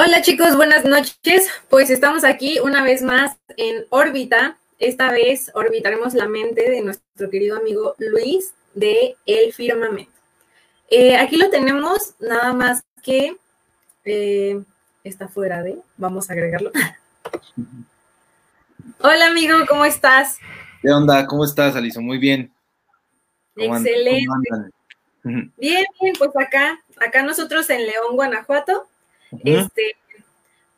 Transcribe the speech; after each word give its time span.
Hola 0.00 0.22
chicos, 0.22 0.54
buenas 0.54 0.84
noches. 0.84 1.48
Pues 1.68 1.90
estamos 1.90 2.22
aquí 2.22 2.60
una 2.60 2.84
vez 2.84 3.02
más 3.02 3.36
en 3.56 3.84
órbita. 3.90 4.56
Esta 4.78 5.10
vez 5.10 5.50
orbitaremos 5.54 6.14
la 6.14 6.28
mente 6.28 6.70
de 6.70 6.82
nuestro 6.82 7.28
querido 7.28 7.56
amigo 7.56 7.96
Luis 7.98 8.54
de 8.74 9.16
El 9.26 9.52
Firmamento. 9.52 10.12
Eh, 10.88 11.16
aquí 11.16 11.36
lo 11.36 11.50
tenemos, 11.50 12.14
nada 12.20 12.52
más 12.52 12.84
que 13.02 13.36
eh, 14.04 14.62
está 15.02 15.26
fuera 15.26 15.64
de, 15.64 15.80
vamos 15.96 16.30
a 16.30 16.34
agregarlo. 16.34 16.70
Hola 19.00 19.26
amigo, 19.26 19.56
¿cómo 19.68 19.84
estás? 19.84 20.38
¿Qué 20.80 20.90
onda? 20.90 21.26
¿Cómo 21.26 21.44
estás, 21.44 21.74
Alison? 21.74 22.04
Muy 22.04 22.18
bien. 22.18 22.52
Excelente. 23.56 24.28
Bien, 25.24 25.84
bien, 26.00 26.14
pues 26.16 26.30
acá, 26.36 26.80
acá 27.04 27.22
nosotros 27.22 27.68
en 27.68 27.86
León, 27.86 28.14
Guanajuato. 28.14 28.87
Este, 29.44 29.96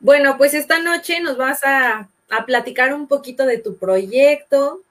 bueno, 0.00 0.36
pues 0.38 0.54
esta 0.54 0.80
noche 0.80 1.20
nos 1.20 1.36
vas 1.36 1.60
a, 1.64 2.09
platicar 2.46 2.95
un 2.95 3.09
poquito 3.09 3.45
de 3.45 3.59
tu 3.59 3.76
proyecto, 3.76 4.82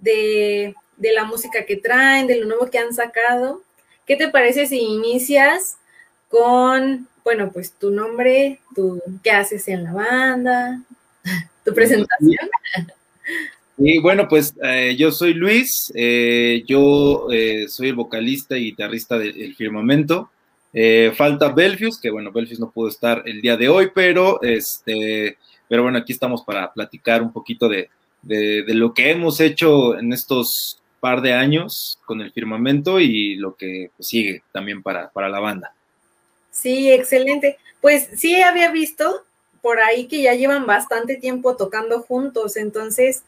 de, 0.00 0.74
de, 0.98 1.12
la 1.12 1.24
música 1.24 1.64
que 1.64 1.76
traen, 1.76 2.26
de 2.26 2.36
lo 2.36 2.46
nuevo 2.46 2.70
que 2.70 2.78
han 2.78 2.92
sacado. 2.92 3.62
¿Qué 4.06 4.16
te 4.16 4.28
parece 4.28 4.66
si 4.66 4.80
inicias 4.80 5.78
con, 6.28 7.08
bueno, 7.24 7.50
pues 7.52 7.72
tu 7.72 7.90
nombre, 7.90 8.60
tu, 8.74 9.00
qué 9.22 9.30
haces 9.30 9.66
en 9.68 9.84
la 9.84 9.92
banda, 9.94 10.82
tu 11.64 11.72
presentación? 11.72 12.50
Y 13.78 13.98
bueno, 13.98 14.28
pues 14.28 14.54
eh, 14.62 14.94
yo 14.96 15.10
soy 15.10 15.34
Luis, 15.34 15.92
eh, 15.96 16.62
yo 16.66 17.26
eh, 17.32 17.66
soy 17.68 17.88
el 17.88 17.94
vocalista 17.94 18.56
y 18.56 18.64
guitarrista 18.64 19.18
del 19.18 19.54
Firmamento. 19.56 20.30
Falta 21.14 21.50
Belfius, 21.50 22.00
que 22.00 22.10
bueno, 22.10 22.32
Belfius 22.32 22.60
no 22.60 22.70
pudo 22.70 22.88
estar 22.88 23.22
el 23.26 23.40
día 23.40 23.56
de 23.56 23.68
hoy, 23.68 23.90
pero 23.94 24.40
este, 24.42 25.38
pero 25.68 25.82
bueno, 25.82 25.98
aquí 25.98 26.12
estamos 26.12 26.42
para 26.42 26.72
platicar 26.72 27.22
un 27.22 27.32
poquito 27.32 27.68
de, 27.68 27.88
lo 28.22 28.94
que 28.94 29.10
hemos 29.10 29.40
hecho 29.40 29.98
en 29.98 30.12
estos 30.12 30.80
par 31.00 31.20
de 31.20 31.34
años 31.34 31.98
con 32.06 32.20
el 32.20 32.32
Firmamento 32.32 32.98
y 32.98 33.36
lo 33.36 33.54
que 33.54 33.90
pues, 33.96 34.08
sigue 34.08 34.42
también 34.52 34.82
para, 34.82 35.10
para 35.10 35.28
la 35.28 35.40
banda. 35.40 35.74
Sí, 36.50 36.90
excelente. 36.90 37.58
Pues 37.80 38.08
sí 38.16 38.40
había 38.40 38.70
visto 38.70 39.24
por 39.60 39.80
ahí 39.80 40.06
que 40.06 40.22
ya 40.22 40.34
llevan 40.34 40.66
bastante 40.66 41.16
tiempo 41.16 41.56
tocando 41.56 42.00
juntos, 42.00 42.56
entonces 42.56 43.24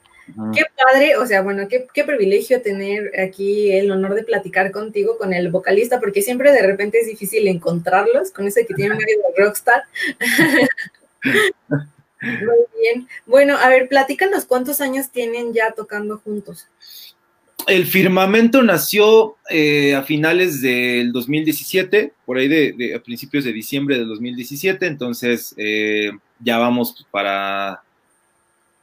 Qué 0.52 0.64
padre, 0.76 1.16
o 1.16 1.26
sea, 1.26 1.42
bueno, 1.42 1.68
qué, 1.68 2.04
privilegio 2.04 2.60
tener 2.60 3.12
aquí 3.20 3.70
el 3.70 3.90
honor 3.92 4.14
de 4.14 4.24
platicar 4.24 4.72
contigo 4.72 5.16
con 5.18 5.32
el 5.32 5.50
vocalista, 5.50 6.00
porque 6.00 6.20
siempre 6.20 6.50
de 6.50 6.66
repente 6.66 6.98
es 6.98 7.06
difícil 7.06 7.46
encontrarlos 7.46 8.32
con 8.32 8.46
ese 8.46 8.66
que 8.66 8.74
tiene 8.74 8.92
un 8.92 8.98
medio 8.98 9.18
de 9.18 9.44
rockstar. 9.44 9.84
Muy 12.20 12.56
bien. 12.80 13.08
Bueno, 13.24 13.56
a 13.56 13.68
ver, 13.68 13.88
platícanos 13.88 14.46
cuántos 14.46 14.80
años 14.80 15.10
tienen 15.10 15.52
ya 15.52 15.72
tocando 15.72 16.18
juntos. 16.18 16.66
El 17.68 17.86
firmamento 17.86 18.62
nació 18.62 19.36
eh, 19.48 19.94
a 19.94 20.02
finales 20.02 20.60
del 20.60 21.12
2017, 21.12 22.12
por 22.24 22.38
ahí 22.38 22.48
de, 22.48 22.94
a 22.94 23.00
principios 23.00 23.44
de 23.44 23.52
diciembre 23.52 23.98
del 23.98 24.08
2017, 24.08 24.86
entonces 24.86 25.54
eh, 25.56 26.10
ya 26.40 26.58
vamos 26.58 27.06
para 27.10 27.82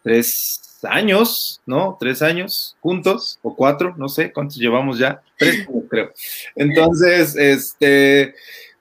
tres 0.02 0.73
años, 0.86 1.62
¿no? 1.66 1.98
Tres 2.00 2.22
años 2.22 2.76
juntos, 2.82 3.40
o 3.42 3.56
cuatro, 3.56 3.96
no 3.98 4.10
sé 4.10 4.32
cuántos 4.32 4.58
llevamos 4.58 4.98
ya, 4.98 5.22
tres 5.38 5.68
creo. 5.90 6.12
Entonces, 6.56 7.36
este, 7.36 8.34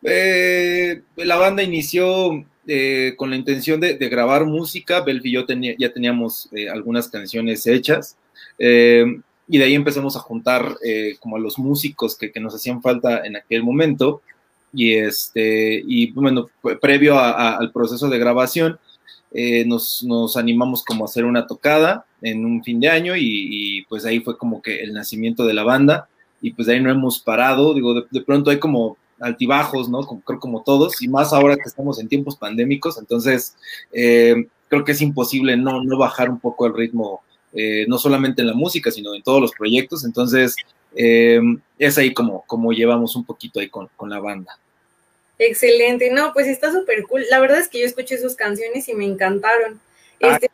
eh, 0.03 1.03
la 1.17 1.36
banda 1.36 1.62
inició 1.62 2.45
eh, 2.67 3.14
con 3.17 3.30
la 3.30 3.36
intención 3.36 3.80
de, 3.80 3.95
grabar 4.08 4.45
música, 4.45 5.01
Belfi 5.01 5.29
y 5.29 5.33
yo 5.33 5.46
tenía, 5.46 5.74
ya 5.79 5.92
teníamos 5.92 6.48
eh, 6.52 6.68
algunas 6.68 7.08
canciones 7.08 7.67
hechas, 7.67 8.17
y 8.58 9.58
de 9.58 9.64
ahí 9.64 9.74
empezamos 9.74 10.17
a 10.17 10.20
juntar 10.20 10.77
como 11.18 11.36
a 11.36 11.41
los 11.41 11.58
músicos 11.58 12.17
que, 12.17 12.33
nos 12.41 12.55
hacían 12.55 12.80
falta 12.80 13.27
en 13.27 13.36
aquel 13.36 13.62
momento, 13.62 14.23
y 14.73 14.95
este, 14.95 15.83
y 15.86 16.12
bueno, 16.12 16.48
previo 16.80 17.18
al 17.18 17.73
proceso 17.73 18.08
de 18.08 18.18
grabación, 18.18 18.79
eh, 19.34 19.64
nos, 19.64 20.36
animamos 20.36 20.84
como 20.84 21.04
a 21.04 21.06
hacer 21.06 21.24
una 21.24 21.46
tocada 21.46 22.04
en 22.20 22.44
un 22.44 22.62
fin 22.62 22.80
de 22.80 22.88
año 22.88 23.14
y, 23.16 23.84
pues 23.88 24.04
ahí 24.04 24.20
fue 24.20 24.36
como 24.36 24.60
que 24.60 24.82
el 24.82 24.92
nacimiento 24.92 25.46
de 25.46 25.54
la 25.54 25.64
banda. 25.64 26.08
Y 26.40 26.52
pues 26.52 26.68
ahí 26.68 26.80
no 26.80 26.90
hemos 26.90 27.20
parado, 27.20 27.72
digo, 27.72 28.02
de, 28.10 28.20
pronto 28.22 28.50
hay 28.50 28.58
como 28.58 28.96
altibajos, 29.20 29.88
¿no? 29.88 30.04
Como, 30.04 30.20
creo 30.22 30.40
como 30.40 30.62
todos. 30.62 31.00
Y 31.02 31.08
más 31.08 31.32
ahora 31.32 31.56
que 31.56 31.68
estamos 31.68 32.00
en 32.00 32.08
tiempos 32.08 32.36
pandémicos, 32.36 32.98
entonces 32.98 33.56
eh, 33.92 34.48
creo 34.68 34.84
que 34.84 34.92
es 34.92 35.00
imposible 35.00 35.56
no, 35.56 35.82
no 35.84 35.96
bajar 35.98 36.28
un 36.30 36.40
poco 36.40 36.66
el 36.66 36.74
ritmo, 36.74 37.20
eh, 37.52 37.86
no 37.88 37.98
solamente 37.98 38.42
en 38.42 38.48
la 38.48 38.54
música, 38.54 38.90
sino 38.90 39.14
en 39.14 39.22
todos 39.22 39.40
los 39.40 39.52
proyectos, 39.52 40.04
entonces 40.04 40.56
es 40.94 41.98
ahí 41.98 42.12
como, 42.12 42.44
como 42.46 42.72
llevamos 42.72 43.16
un 43.16 43.24
poquito 43.24 43.60
ahí 43.60 43.68
con, 43.68 43.88
con 43.96 44.10
la 44.10 44.20
banda. 44.20 44.58
Excelente, 45.38 46.10
no, 46.10 46.32
pues 46.32 46.46
está 46.46 46.70
súper 46.70 47.04
cool. 47.04 47.24
La 47.30 47.40
verdad 47.40 47.58
es 47.58 47.68
que 47.68 47.80
yo 47.80 47.86
escuché 47.86 48.18
sus 48.18 48.36
canciones 48.36 48.88
y 48.88 48.94
me 48.94 49.04
encantaron. 49.04 49.80
Ah, 50.22 50.38
este, 50.40 50.50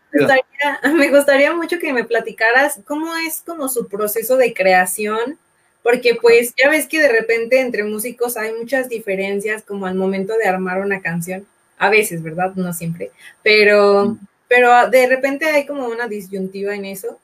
me, 0.92 1.08
gustaría, 1.10 1.54
mucho 1.54 1.78
que 1.78 1.92
me 1.92 2.04
platicaras 2.04 2.80
cómo 2.86 3.14
es 3.16 3.42
como 3.44 3.68
su 3.68 3.88
proceso 3.88 4.36
de 4.36 4.54
creación, 4.54 5.38
porque 5.82 6.14
pues 6.14 6.54
ya 6.56 6.70
ves 6.70 6.86
que 6.86 7.00
de 7.00 7.08
repente 7.08 7.60
entre 7.60 7.84
músicos 7.84 8.36
hay 8.36 8.52
muchas 8.54 8.88
diferencias 8.88 9.62
como 9.62 9.86
al 9.86 9.94
momento 9.94 10.34
de 10.36 10.48
armar 10.48 10.80
una 10.80 11.00
canción. 11.02 11.46
A 11.80 11.90
veces, 11.90 12.22
¿verdad? 12.22 12.54
No 12.56 12.72
siempre, 12.72 13.12
pero, 13.42 14.16
pero 14.48 14.88
de 14.90 15.06
repente 15.06 15.44
hay 15.44 15.64
como 15.64 15.86
una 15.86 16.08
disyuntiva 16.08 16.74
en 16.74 16.86
eso. 16.86 17.20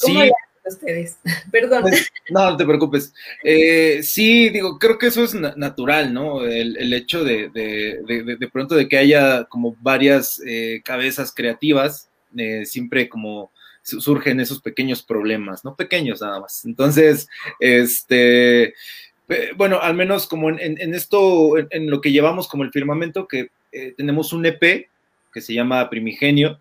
¿Cómo 0.00 0.22
sí 0.22 0.30
ustedes. 0.68 1.18
Perdón. 1.50 1.82
Pues, 1.82 2.08
no, 2.30 2.50
no 2.50 2.56
te 2.56 2.64
preocupes. 2.64 3.14
Eh, 3.42 4.00
sí, 4.02 4.48
digo, 4.50 4.78
creo 4.78 4.98
que 4.98 5.06
eso 5.08 5.24
es 5.24 5.34
natural, 5.34 6.12
¿no? 6.12 6.44
El, 6.44 6.92
hecho 6.92 7.24
de, 7.24 7.48
de, 7.48 8.48
pronto 8.52 8.74
de 8.74 8.88
que 8.88 8.98
haya 8.98 9.44
como 9.44 9.76
varias 9.80 10.40
eh, 10.46 10.80
cabezas 10.84 11.32
creativas, 11.34 12.10
eh, 12.36 12.64
siempre 12.66 13.08
como 13.08 13.50
surgen 13.82 14.38
esos 14.40 14.60
pequeños 14.60 15.02
problemas, 15.02 15.64
¿no? 15.64 15.74
Pequeños 15.74 16.20
nada 16.20 16.40
más. 16.40 16.64
Entonces, 16.64 17.28
este, 17.58 18.74
bueno, 19.56 19.80
al 19.80 19.94
menos 19.94 20.26
como 20.26 20.50
en, 20.50 20.94
esto, 20.94 21.56
en, 21.58 21.90
lo 21.90 22.00
que 22.00 22.12
llevamos 22.12 22.48
como 22.48 22.64
el 22.64 22.72
firmamento, 22.72 23.26
que 23.26 23.50
tenemos 23.96 24.32
un 24.32 24.44
EP 24.44 24.88
que 25.32 25.40
se 25.40 25.54
llama 25.54 25.88
Primigenio, 25.88 26.60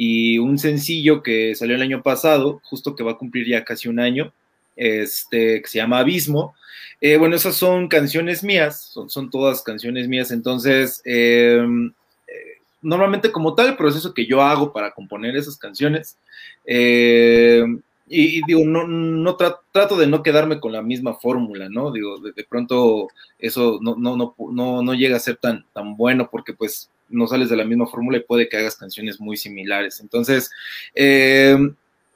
y 0.00 0.38
un 0.38 0.60
sencillo 0.60 1.24
que 1.24 1.56
salió 1.56 1.74
el 1.74 1.82
año 1.82 2.04
pasado, 2.04 2.60
justo 2.62 2.94
que 2.94 3.02
va 3.02 3.12
a 3.12 3.18
cumplir 3.18 3.48
ya 3.48 3.64
casi 3.64 3.88
un 3.88 3.98
año, 3.98 4.32
este, 4.76 5.60
que 5.60 5.68
se 5.68 5.78
llama 5.78 5.98
Abismo. 5.98 6.54
Eh, 7.00 7.16
bueno, 7.16 7.34
esas 7.34 7.56
son 7.56 7.88
canciones 7.88 8.44
mías, 8.44 8.80
son, 8.92 9.10
son 9.10 9.28
todas 9.28 9.60
canciones 9.60 10.06
mías, 10.06 10.30
entonces, 10.30 11.02
em, 11.04 11.88
eh, 12.28 12.62
normalmente 12.80 13.32
como 13.32 13.56
tal 13.56 13.70
el 13.70 13.76
proceso 13.76 14.14
que 14.14 14.24
yo 14.24 14.40
hago 14.40 14.72
para 14.72 14.92
componer 14.92 15.36
esas 15.36 15.56
canciones, 15.56 16.16
em, 16.64 17.82
y, 18.08 18.40
digo, 18.46 18.64
no, 18.64 18.86
no 18.86 19.36
trato 19.36 19.96
de 19.96 20.06
no 20.06 20.22
quedarme 20.22 20.60
con 20.60 20.70
la 20.70 20.82
misma 20.82 21.14
fórmula, 21.14 21.68
¿no? 21.68 21.90
Digo, 21.90 22.18
de, 22.20 22.44
pronto 22.44 23.08
eso 23.40 23.80
no, 23.82 23.96
no, 23.96 24.16
no, 24.16 24.36
no, 24.52 24.80
no 24.80 24.94
llega 24.94 25.16
a 25.16 25.20
ser 25.20 25.38
tan, 25.38 25.66
tan 25.72 25.96
bueno 25.96 26.28
porque 26.30 26.52
pues 26.54 26.88
no 27.08 27.26
sales 27.26 27.48
de 27.48 27.56
la 27.56 27.64
misma 27.64 27.86
fórmula 27.86 28.18
y 28.18 28.22
puede 28.22 28.48
que 28.48 28.56
hagas 28.56 28.76
canciones 28.76 29.20
muy 29.20 29.36
similares. 29.36 30.00
Entonces, 30.00 30.50
eh, 30.94 31.56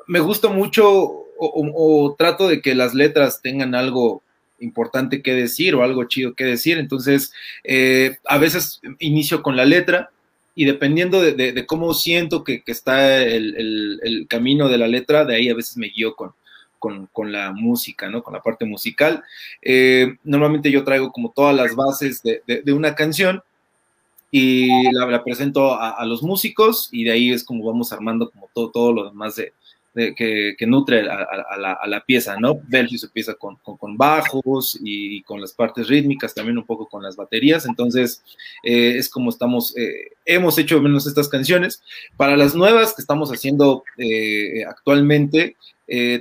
me 0.07 0.21
gusta 0.21 0.49
mucho 0.49 1.27
o, 1.39 2.15
trato 2.17 2.49
de 2.49 2.61
que 2.61 2.75
las 2.75 2.95
letras 2.95 3.41
tengan 3.43 3.75
algo 3.75 4.23
importante 4.61 5.23
que 5.23 5.35
decir 5.35 5.75
o 5.75 5.83
algo 5.83 6.05
chido 6.05 6.35
que 6.35 6.45
decir. 6.45 6.79
Entonces, 6.79 7.33
eh, 7.65 8.19
a 8.27 8.39
veces 8.39 8.81
inicio 9.01 9.43
con 9.43 9.57
la 9.57 9.65
letra 9.65 10.11
y 10.55 10.67
dependiendo 10.67 11.21
de, 11.21 11.67
cómo 11.67 11.95
siento 11.95 12.45
que, 12.45 12.63
está 12.67 13.23
el, 13.25 14.27
camino 14.29 14.69
de 14.69 14.79
la 14.79 14.87
letra, 14.87 15.25
de 15.25 15.37
ahí 15.37 15.49
a 15.49 15.55
veces 15.55 15.77
me 15.77 15.89
guío 15.89 16.15
con, 16.15 16.35
con, 16.79 17.33
la 17.33 17.53
música, 17.53 18.09
¿no? 18.09 18.23
Con 18.23 18.35
la 18.35 18.43
parte 18.43 18.65
musical. 18.67 19.25
Eh, 19.63 20.17
normalmente 20.23 20.71
yo 20.71 20.85
traigo 20.85 21.11
como 21.11 21.33
todas 21.35 21.57
las 21.57 21.75
bases 21.75 22.23
de, 22.23 22.43
de 22.47 22.73
una 22.73 22.95
canción 22.95 23.43
y 24.35 24.91
la, 24.93 25.23
presento 25.23 25.79
a, 25.79 26.05
los 26.07 26.23
músicos 26.23 26.89
y 26.91 27.05
de 27.05 27.13
ahí 27.13 27.31
es 27.31 27.45
como 27.45 27.67
vamos 27.67 27.93
armando 27.93 28.31
como 28.31 28.49
todo, 28.55 28.71
todo 28.71 28.93
lo 28.95 29.05
demás 29.05 29.37
de, 29.37 29.53
que, 30.15 30.57
nutre 30.67 31.07
a, 31.07 31.87
la, 31.87 32.05
pieza, 32.07 32.39
¿no? 32.41 32.59
Belgius 32.67 33.05
empieza 33.05 33.35
con, 33.35 33.57
con, 33.57 33.99
bajos 33.99 34.81
y 34.83 35.23
con 35.25 35.39
las 35.39 35.53
partes 35.53 35.89
rítmicas, 35.89 36.35
también 36.35 36.57
un 36.57 36.65
poco 36.65 36.89
con 36.89 37.03
las 37.03 37.15
baterías, 37.15 37.67
entonces 37.67 38.25
eh, 38.65 38.95
es 38.97 39.11
como 39.11 39.29
estamos, 39.29 39.77
eh, 39.77 40.13
hemos 40.25 40.57
hecho 40.57 40.81
menos 40.81 41.07
estas 41.07 41.29
canciones. 41.29 41.83
Para 42.17 42.35
las 42.39 42.55
nuevas 42.55 42.95
que 42.95 43.03
estamos 43.03 43.31
haciendo 43.31 43.85
eh, 43.99 44.65
actualmente, 44.67 45.57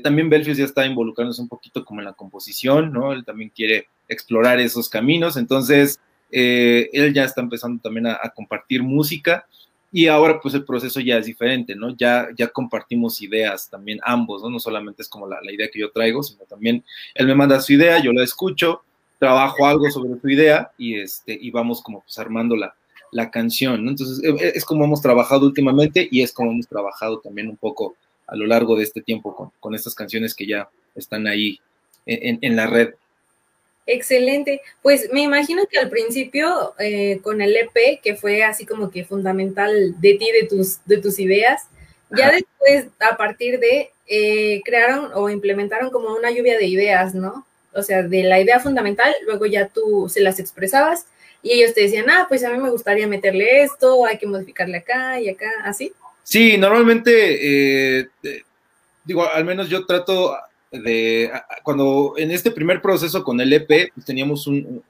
también 0.04 0.30
Belfius 0.30 0.58
ya 0.58 0.66
está 0.66 0.86
involucrándose 0.86 1.42
un 1.42 1.48
poquito 1.48 1.86
como 1.86 2.02
en 2.02 2.06
la 2.08 2.12
composición, 2.12 2.92
¿no? 2.92 3.14
Él 3.14 3.24
también 3.24 3.54
quiere 3.56 3.88
explorar 4.10 4.60
esos 4.60 4.90
caminos, 4.90 5.38
entonces 5.38 5.98
eh, 6.32 6.90
él 6.94 7.14
ya 7.14 7.24
está 7.24 7.42
empezando 7.42 7.82
también 7.82 8.08
a, 8.08 8.18
compartir 8.36 8.84
música 8.84 9.46
y 9.92 10.08
ahora 10.08 10.40
pues 10.40 10.54
el 10.54 10.64
proceso 10.64 11.00
ya 11.02 11.18
es 11.18 11.26
diferente, 11.26 11.76
¿no? 11.76 11.96
Ya, 11.98 12.30
ya 12.38 12.48
compartimos 12.48 13.22
ideas 13.22 13.70
también 13.70 14.00
ambos, 14.04 14.42
¿no? 14.42 14.50
No 14.50 14.60
solamente 14.60 15.02
es 15.02 15.10
como 15.10 15.28
la, 15.28 15.40
idea 15.52 15.70
que 15.72 15.80
yo 15.80 15.92
traigo, 15.92 16.24
sino 16.24 16.44
también 16.46 16.84
él 17.14 17.28
me 17.28 17.36
manda 17.36 17.60
su 17.60 17.74
idea, 17.74 18.02
yo 18.02 18.14
la 18.14 18.24
escucho, 18.24 18.82
trabajo 19.20 19.68
algo 19.68 19.90
sobre 19.92 20.20
su 20.20 20.30
idea 20.30 20.72
y, 20.78 21.00
este, 21.00 21.38
y 21.40 21.52
vamos 21.52 21.82
como 21.82 22.02
pues 22.02 22.18
armando 22.18 22.56
la, 22.56 22.74
la 23.12 23.30
canción, 23.30 23.84
¿no? 23.84 23.92
Entonces 23.92 24.24
e, 24.24 24.54
es 24.56 24.64
como 24.64 24.86
hemos 24.86 25.02
trabajado 25.02 25.46
últimamente 25.46 26.08
y 26.10 26.22
es 26.22 26.32
como 26.32 26.52
hemos 26.52 26.68
trabajado 26.68 27.20
también 27.20 27.50
un 27.50 27.58
poco 27.58 27.96
a 28.28 28.36
lo 28.36 28.46
largo 28.46 28.78
de 28.78 28.84
este 28.84 29.02
tiempo 29.02 29.36
con, 29.36 29.52
con 29.60 29.76
estas 29.76 29.94
canciones 29.94 30.34
que 30.34 30.48
ya 30.48 30.70
están 30.96 31.28
ahí 31.28 31.60
en, 32.06 32.40
en 32.42 32.56
la 32.56 32.68
red. 32.68 32.94
Excelente. 33.86 34.62
Pues 34.82 35.10
me 35.12 35.22
imagino 35.22 35.64
que 35.70 35.80
al 35.80 35.90
principio 35.90 36.74
eh, 36.80 37.20
con 37.24 37.42
el 37.42 37.56
EP, 37.56 38.00
que 38.02 38.16
fue 38.16 38.44
así 38.44 38.66
como 38.66 38.92
que 38.92 39.06
fundamental 39.06 40.00
de 40.00 40.14
ti, 40.16 40.30
de 40.32 40.48
tus, 40.48 40.86
de 40.86 40.98
tus 40.98 41.20
ideas, 41.20 41.68
ya 42.16 42.32
después, 42.32 42.88
a 43.00 43.16
partir 43.16 43.60
de, 43.60 43.92
eh, 44.08 44.62
crearon 44.66 45.12
o 45.14 45.30
implementaron 45.30 45.90
como 45.90 46.14
una 46.14 46.32
lluvia 46.32 46.58
de 46.58 46.66
ideas, 46.66 47.16
¿no? 47.16 47.46
O 47.74 47.82
sea, 47.82 48.04
de 48.04 48.24
la 48.24 48.42
idea 48.42 48.60
fundamental, 48.60 49.14
luego 49.26 49.46
ya 49.46 49.70
tú 49.70 50.10
se 50.10 50.20
las 50.20 50.40
expresabas 50.40 51.06
y 51.42 51.54
ellos 51.54 51.74
te 51.74 51.82
decían, 51.82 52.10
ah, 52.10 52.26
pues 52.28 52.44
a 52.44 52.50
mí 52.50 52.58
me 52.58 52.70
gustaría 52.70 53.08
meterle 53.08 53.64
esto, 53.64 54.06
hay 54.06 54.18
que 54.18 54.28
modificarle 54.28 54.78
acá 54.78 55.20
y 55.22 55.30
acá, 55.30 55.50
así. 55.64 55.94
Sí, 56.24 56.58
normalmente, 56.58 58.02
eh, 58.02 58.10
digo, 59.06 59.26
al 59.26 59.46
menos 59.46 59.70
yo 59.70 59.86
trato 59.86 60.36
de 60.72 61.32
cuando 61.64 62.14
en 62.18 62.32
este 62.32 62.52
primer 62.52 62.82
proceso 62.82 63.24
con 63.24 63.40
el 63.42 63.52
EP, 63.54 63.92
pues 63.94 64.06
teníamos 64.06 64.48
un, 64.48 64.84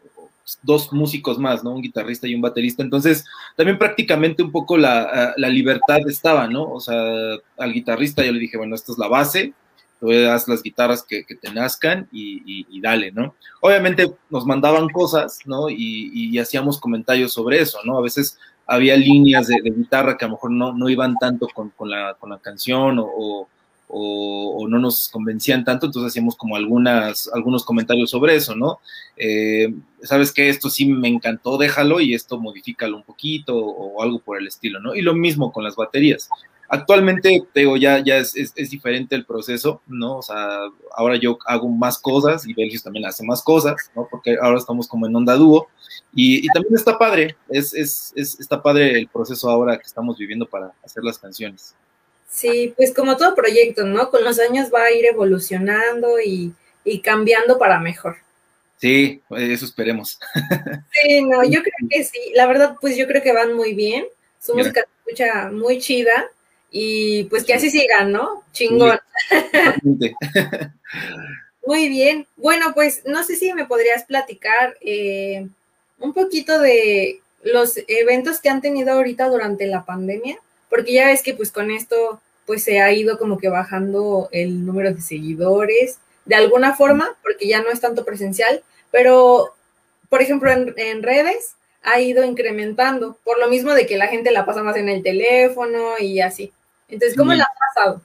dos 0.62 0.92
músicos 0.94 1.38
más, 1.38 1.64
¿no? 1.64 1.72
Un 1.72 1.82
guitarrista 1.82 2.28
y 2.28 2.36
un 2.36 2.42
baterista. 2.42 2.84
Entonces, 2.84 3.26
también 3.56 3.78
prácticamente 3.78 4.44
un 4.44 4.52
poco 4.52 4.78
la, 4.78 5.34
la 5.38 5.50
libertad 5.50 6.00
estaba, 6.08 6.48
¿no? 6.48 6.64
O 6.72 6.80
sea, 6.80 6.96
al 7.58 7.74
guitarrista 7.74 8.24
yo 8.24 8.32
le 8.32 8.40
dije, 8.40 8.58
bueno, 8.58 8.76
esta 8.76 8.92
es 8.92 8.98
la 8.98 9.08
base, 9.08 9.54
tú 10.00 10.12
haz 10.12 10.48
las 10.48 10.64
guitarras 10.64 11.04
que, 11.04 11.24
que 11.24 11.36
te 11.36 11.54
nazcan 11.54 12.10
y, 12.12 12.66
y, 12.68 12.82
dale, 12.82 13.12
¿no? 13.12 13.36
Obviamente 13.62 14.12
nos 14.30 14.46
mandaban 14.46 14.90
cosas, 14.90 15.40
¿no? 15.46 15.70
Y, 15.70 16.10
y, 16.14 16.40
hacíamos 16.40 16.80
comentarios 16.80 17.34
sobre 17.34 17.62
eso, 17.62 17.80
¿no? 17.86 17.98
A 17.98 18.02
veces 18.02 18.40
había 18.66 18.98
líneas 18.98 19.48
de, 19.48 19.62
guitarra 19.62 20.18
que 20.18 20.26
a 20.26 20.28
lo 20.28 20.34
mejor 20.34 20.52
no, 20.52 20.74
no 20.74 20.90
iban 20.90 21.16
tanto 21.20 21.48
con, 21.54 21.70
con, 21.70 21.90
la, 21.90 22.16
con 22.20 22.32
la 22.32 22.40
canción 22.40 22.98
o, 23.00 23.48
no 23.94 24.80
nos 24.80 25.10
convencían 25.10 25.64
tanto, 25.64 25.86
entonces 25.86 26.12
hacíamos 26.12 26.36
como 26.36 26.56
algunas, 26.56 27.30
algunos 27.34 27.64
comentarios 27.66 28.10
sobre 28.10 28.36
eso, 28.36 28.56
¿no? 28.56 28.80
Eh, 29.18 29.74
Sabes 30.04 30.32
que 30.32 30.50
esto 30.50 30.70
sí 30.70 30.86
me 30.88 31.08
encantó, 31.08 31.58
déjalo 31.58 32.02
y 32.02 32.16
esto 32.16 32.40
modifícalo 32.40 32.98
un 32.98 33.04
poquito 33.04 33.56
o, 33.56 34.02
algo 34.02 34.20
por 34.20 34.40
el 34.40 34.48
estilo, 34.48 34.80
¿no? 34.80 34.96
Y 34.96 35.02
lo 35.02 35.14
mismo 35.14 35.52
con 35.52 35.64
las 35.64 35.76
baterías. 35.76 36.28
Actualmente, 36.70 37.44
te 37.54 37.68
ya, 37.80 38.00
ya 38.00 38.18
es, 38.18 38.34
es, 38.36 38.70
diferente 38.70 39.14
el 39.14 39.26
proceso, 39.26 39.82
¿no? 39.88 40.18
O 40.18 40.22
sea, 40.22 40.62
ahora 40.96 41.18
yo 41.18 41.38
hago 41.46 41.68
más 41.68 42.00
cosas 42.00 42.48
y 42.48 42.54
Belgius 42.54 42.82
también 42.82 43.06
hace 43.06 43.26
más 43.26 43.44
cosas, 43.44 43.92
¿no? 43.96 44.08
Porque 44.10 44.38
ahora 44.42 44.58
estamos 44.58 44.88
como 44.88 45.06
en 45.06 45.16
onda 45.16 45.36
dúo 45.36 45.68
y, 46.16 46.46
y 46.46 46.48
también 46.48 46.76
está 46.76 46.98
padre, 46.98 47.36
es, 47.50 47.74
es, 47.74 48.14
está 48.16 48.64
padre 48.64 48.98
el 48.98 49.08
proceso 49.08 49.50
ahora 49.50 49.78
que 49.78 49.86
estamos 49.86 50.18
viviendo 50.18 50.46
para 50.46 50.74
hacer 50.84 51.04
las 51.04 51.20
canciones. 51.20 51.76
Sí, 52.32 52.74
pues 52.78 52.94
como 52.94 53.18
todo 53.18 53.36
proyecto, 53.36 53.84
¿no? 53.84 54.10
Con 54.10 54.24
los 54.24 54.40
años 54.40 54.70
va 54.74 54.86
a 54.86 54.92
ir 54.92 55.06
evolucionando 55.06 56.20
y, 56.20 56.54
cambiando 57.04 57.60
para 57.60 57.80
mejor. 57.80 58.18
Sí, 58.78 59.22
eso 59.38 59.66
esperemos. 59.66 60.18
Sí, 60.94 61.22
no, 61.22 61.44
yo 61.44 61.62
creo 61.62 61.90
que 61.90 62.04
sí. 62.04 62.32
La 62.34 62.48
verdad, 62.48 62.76
pues 62.80 62.96
yo 62.96 63.06
creo 63.06 63.22
que 63.22 63.34
van 63.34 63.54
muy 63.54 63.74
bien. 63.74 64.06
Su 64.40 64.56
música 64.56 64.82
se 64.82 65.12
escucha 65.12 65.52
muy 65.52 65.80
chida 65.80 66.30
y 66.72 67.26
pues 67.26 67.44
que 67.44 67.54
así 67.54 67.70
sigan, 67.70 68.12
¿no? 68.12 68.44
Chingón. 68.54 69.00
muy 71.66 71.90
bien. 71.90 72.28
Bueno, 72.38 72.74
pues 72.74 73.04
no 73.06 73.24
sé 73.24 73.36
si 73.36 73.54
me 73.54 73.66
podrías 73.66 74.06
platicar 74.06 74.78
eh, 74.82 75.48
un 76.00 76.14
poquito 76.14 76.60
de 76.60 77.20
los 77.44 77.78
eventos 77.88 78.40
que 78.40 78.50
han 78.50 78.62
tenido 78.62 78.94
ahorita 78.94 79.28
durante 79.28 79.68
la 79.68 79.86
pandemia 79.86 80.40
porque 80.72 80.94
ya 80.94 81.06
ves 81.06 81.22
que 81.22 81.36
pues 81.36 81.52
con 81.52 81.70
esto 81.70 82.20
pues 82.48 82.64
se 82.64 82.82
ha 82.82 82.92
ido 82.92 83.20
como 83.20 83.38
que 83.38 83.50
bajando 83.50 84.30
el 84.32 84.66
número 84.66 84.92
de 84.94 85.02
seguidores 85.02 86.00
de 86.26 86.36
alguna 86.36 86.76
forma, 86.76 87.10
porque 87.22 87.48
ya 87.48 87.62
no 87.62 87.70
es 87.70 87.82
tanto 87.82 88.06
presencial, 88.06 88.64
pero 88.90 89.54
por 90.10 90.22
ejemplo 90.22 90.50
en, 90.52 91.04
redes 91.04 91.56
ha 91.84 92.00
ido 92.00 92.24
incrementando, 92.24 93.18
por 93.24 93.40
lo 93.40 93.48
mismo 93.50 93.74
de 93.74 93.86
que 93.86 93.98
la 93.98 94.08
gente 94.08 94.32
la 94.32 94.46
pasa 94.46 94.64
más 94.64 94.78
en 94.78 94.90
el 94.90 95.04
teléfono 95.04 95.98
y 96.00 96.22
así. 96.22 96.52
Entonces, 96.88 97.18
¿cómo 97.18 97.34
la 97.34 97.44
ha 97.44 97.74
pasado? 97.74 98.02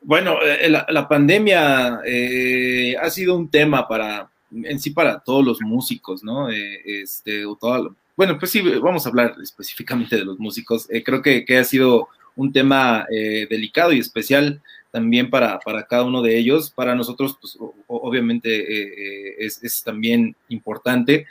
Bueno, 0.00 0.38
eh, 0.42 0.68
la, 0.68 1.08
pandemia 1.08 2.00
eh, 2.04 2.96
ha 3.00 3.10
sido 3.10 3.36
un 3.36 3.50
tema 3.50 3.88
para, 3.88 4.28
en 4.52 4.78
sí, 4.78 4.90
para 4.90 5.20
todos 5.20 5.44
los 5.44 5.60
músicos, 5.60 6.22
¿no? 6.22 6.50
Eh, 6.50 7.02
este, 7.02 7.44
o 7.44 7.56
todo, 7.56 7.94
bueno, 8.16 8.38
pues 8.38 8.52
sí, 8.52 8.60
vamos 8.60 9.04
a 9.04 9.08
hablar 9.08 9.34
específicamente 9.42 10.16
de 10.16 10.24
los 10.24 10.38
músicos. 10.38 10.86
Eh, 10.90 11.02
creo 11.02 11.20
que, 11.20 11.44
ha 11.58 11.64
sido 11.64 12.08
un 12.36 12.52
tema 12.52 13.06
eh, 13.10 13.46
delicado 13.50 13.92
y 13.92 13.98
especial 13.98 14.62
también 14.92 15.30
para, 15.30 15.58
cada 15.88 16.04
uno 16.04 16.22
de 16.22 16.38
ellos. 16.38 16.70
Para 16.70 16.94
nosotros, 16.94 17.36
pues 17.40 17.58
obviamente 17.88 18.50
eh, 18.50 19.36
es, 19.38 19.82
también 19.84 20.36
importante. 20.48 21.26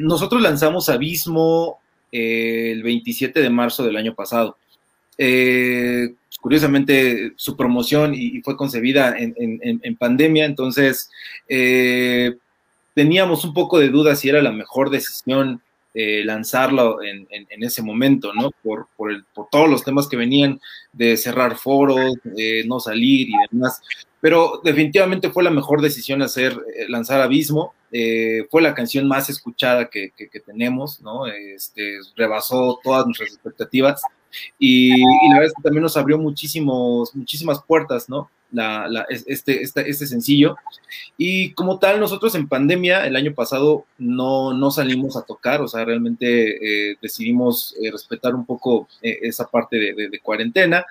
nosotros 0.00 0.42
lanzamos 0.42 0.88
Abismo 0.88 1.78
el 2.10 2.82
27 2.82 3.40
de 3.40 3.50
marzo 3.50 3.84
del 3.84 3.96
año 3.96 4.14
pasado. 4.14 4.56
curiosamente, 6.40 7.32
su 7.36 7.56
promoción 7.56 8.12
y, 8.12 8.40
fue 8.42 8.56
concebida 8.56 9.16
en, 9.16 9.34
en 9.38 9.96
pandemia, 9.96 10.46
entonces 10.46 11.10
teníamos 12.94 13.44
un 13.44 13.54
poco 13.54 13.78
de 13.78 13.90
duda 13.90 14.16
si 14.16 14.28
era 14.28 14.42
la 14.42 14.50
mejor 14.50 14.90
decisión 14.90 15.62
eh, 15.98 16.22
lanzarlo 16.26 17.02
en, 17.02 17.26
ese 17.62 17.80
momento, 17.80 18.34
¿no? 18.34 18.50
Por, 18.62 18.88
todos 19.50 19.70
los 19.70 19.82
temas 19.82 20.06
que 20.06 20.18
venían 20.18 20.60
de 20.92 21.16
cerrar 21.16 21.56
foros, 21.56 22.12
no 22.66 22.80
salir 22.80 23.28
y 23.30 23.32
demás. 23.50 23.80
Pero 24.20 24.60
definitivamente 24.62 25.30
fue 25.30 25.42
la 25.42 25.50
mejor 25.50 25.80
decisión 25.80 26.20
hacer, 26.20 26.52
eh, 26.76 26.86
lanzar 26.88 27.20
Abismo. 27.20 27.72
Eh, 27.92 28.46
fue 28.50 28.60
la 28.60 28.74
canción 28.74 29.08
más 29.08 29.30
escuchada 29.30 29.88
que, 29.88 30.12
tenemos, 30.44 31.00
¿no? 31.00 31.26
Este, 31.26 31.98
rebasó 32.14 32.78
todas 32.84 33.06
nuestras 33.06 33.30
expectativas 33.30 34.02
y, 34.58 34.94
y, 34.94 35.28
la 35.30 35.36
verdad 35.36 35.46
es 35.46 35.54
que 35.54 35.62
también 35.62 35.82
nos 35.82 35.96
abrió 35.96 36.18
muchísimos, 36.18 37.14
muchísimas 37.14 37.62
puertas, 37.62 38.08
¿no? 38.10 38.28
La, 38.56 39.06
este, 39.08 39.62
este, 39.62 39.88
este, 39.88 40.06
sencillo. 40.06 40.56
Y 41.16 41.52
como 41.52 41.78
tal, 41.78 42.00
nosotros 42.00 42.34
en 42.34 42.48
pandemia 42.48 43.06
el 43.06 43.16
año 43.16 43.34
pasado 43.34 43.84
no, 43.98 44.54
no 44.54 44.70
salimos 44.70 45.16
a 45.16 45.22
tocar, 45.22 45.60
o 45.60 45.68
sea, 45.68 45.84
realmente 45.84 46.90
eh, 46.90 46.96
decidimos 47.00 47.74
eh, 47.82 47.90
respetar 47.90 48.34
un 48.34 48.46
poco 48.46 48.88
eh, 49.02 49.18
esa 49.22 49.46
parte 49.46 49.76
de, 49.76 50.20
cuarentena. 50.22 50.84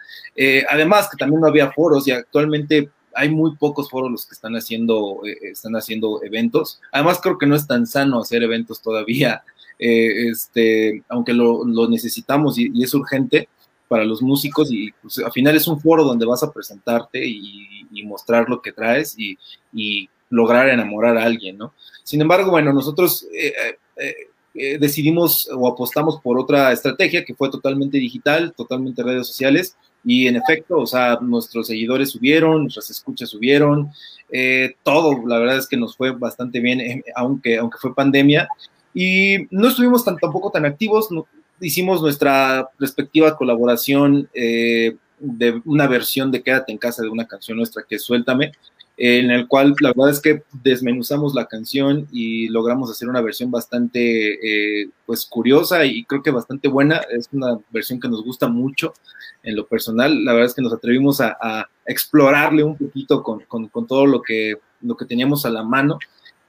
además 0.70 1.10
que 1.10 1.18
también 1.18 1.42
no 1.42 1.48
había 1.48 1.72
foros 1.72 2.08
y 2.08 2.12
actualmente 2.12 2.90
hay 3.14 3.30
muy 3.30 3.56
pocos 3.56 3.90
foros 3.90 4.12
los 4.12 4.26
que 4.26 4.34
están 4.34 4.56
haciendo, 4.56 5.22
están 5.42 5.76
haciendo 5.76 6.24
eventos. 6.24 6.80
Además 6.92 7.20
creo 7.22 7.38
que 7.38 7.48
no 7.48 7.56
es 7.56 7.66
tan 7.66 7.88
sano 7.88 8.22
hacer 8.22 8.44
eventos 8.44 8.82
todavía, 8.82 9.44
este, 9.80 11.04
aunque 11.10 11.34
lo, 11.34 11.66
necesitamos 11.90 12.58
y 12.58 12.72
es 12.82 12.94
urgente 12.94 13.50
para 13.88 14.04
los 14.04 14.22
músicos 14.22 14.72
y 14.72 14.92
pues, 15.02 15.20
al 15.20 15.32
final 15.32 15.56
es 15.56 15.68
un 15.68 15.80
foro 15.80 16.04
donde 16.04 16.26
vas 16.26 16.44
a 16.44 16.52
presentarte 16.52 17.26
y, 17.26 17.64
mostrar 18.04 18.48
lo 18.50 18.62
que 18.62 18.72
traes 18.72 19.16
y, 19.18 20.10
lograr 20.30 20.70
enamorar 20.70 21.18
a 21.18 21.24
alguien, 21.24 21.58
¿no? 21.58 21.74
Sin 22.04 22.20
embargo, 22.20 22.52
bueno, 22.52 22.74
nosotros 22.74 23.26
eh, 23.34 23.54
eh, 23.96 24.16
eh, 24.54 24.78
decidimos 24.80 25.48
o 25.56 25.68
apostamos 25.68 26.20
por 26.20 26.38
otra 26.38 26.72
estrategia 26.72 27.24
que 27.24 27.36
fue 27.36 27.50
totalmente 27.50 27.98
digital, 28.00 28.54
totalmente 28.56 29.04
redes 29.04 29.28
sociales 29.28 29.78
y 30.04 30.28
en 30.28 30.36
efecto, 30.36 30.80
o 30.80 30.88
sea, 30.88 31.20
nuestros 31.22 31.68
seguidores 31.68 32.10
subieron, 32.10 32.64
nuestras 32.64 32.90
escuchas 32.90 33.30
subieron, 33.30 33.92
todo, 34.84 35.26
la 35.26 35.40
verdad 35.40 35.58
es 35.58 35.68
que 35.68 35.78
nos 35.78 35.96
fue 35.96 36.12
bastante 36.12 36.60
bien, 36.60 37.04
aunque, 37.16 37.58
aunque 37.58 37.78
fue 37.80 37.96
pandemia. 37.96 38.48
Y 38.94 39.48
no 39.52 39.68
estuvimos 39.68 40.04
tan, 40.04 40.18
tampoco 40.18 40.52
tan 40.52 40.66
activos, 40.66 41.10
hicimos 41.60 42.02
nuestra 42.02 42.70
respectiva 42.80 43.38
colaboración 43.38 44.30
eh, 44.34 44.96
de 45.20 45.62
una 45.66 45.88
versión 45.88 46.32
de 46.32 46.44
Quédate 46.44 46.72
en 46.72 46.78
casa 46.78 47.02
de 47.02 47.10
una 47.10 47.26
canción 47.26 47.58
nuestra 47.58 47.84
que 47.88 48.00
Suéltame, 48.00 48.52
en 48.98 49.30
el 49.30 49.48
cual 49.48 49.76
la 49.82 49.90
verdad 49.90 50.12
es 50.12 50.22
que 50.22 50.44
desmenuzamos 50.64 51.34
la 51.34 51.46
canción 51.46 52.08
y 52.12 52.48
logramos 52.48 52.90
hacer 52.90 53.10
una 53.10 53.22
versión 53.22 53.52
bastante 53.52 54.82
eh, 54.84 54.90
pues 55.06 55.26
curiosa 55.26 55.86
y 55.86 56.06
creo 56.06 56.24
que 56.24 56.32
bastante 56.32 56.68
buena. 56.68 57.02
Es 57.12 57.30
una 57.34 57.58
versión 57.72 58.00
que 58.00 58.08
nos 58.08 58.24
gusta 58.24 58.48
mucho 58.48 58.94
en 59.44 59.56
lo 59.56 59.68
personal. 59.68 60.24
La 60.24 60.32
verdad 60.34 60.48
es 60.48 60.54
que 60.54 60.62
nos 60.62 60.74
atrevimos 60.74 61.20
a, 61.22 61.68
explorarle 61.88 62.64
un 62.64 62.76
poquito 62.76 63.22
con, 63.22 63.42
con, 63.46 63.86
todo 63.86 64.08
lo 64.08 64.20
que, 64.20 64.56
lo 64.82 64.98
que 64.98 65.06
teníamos 65.06 65.46
a 65.46 65.52
la 65.52 65.62
mano 65.62 66.00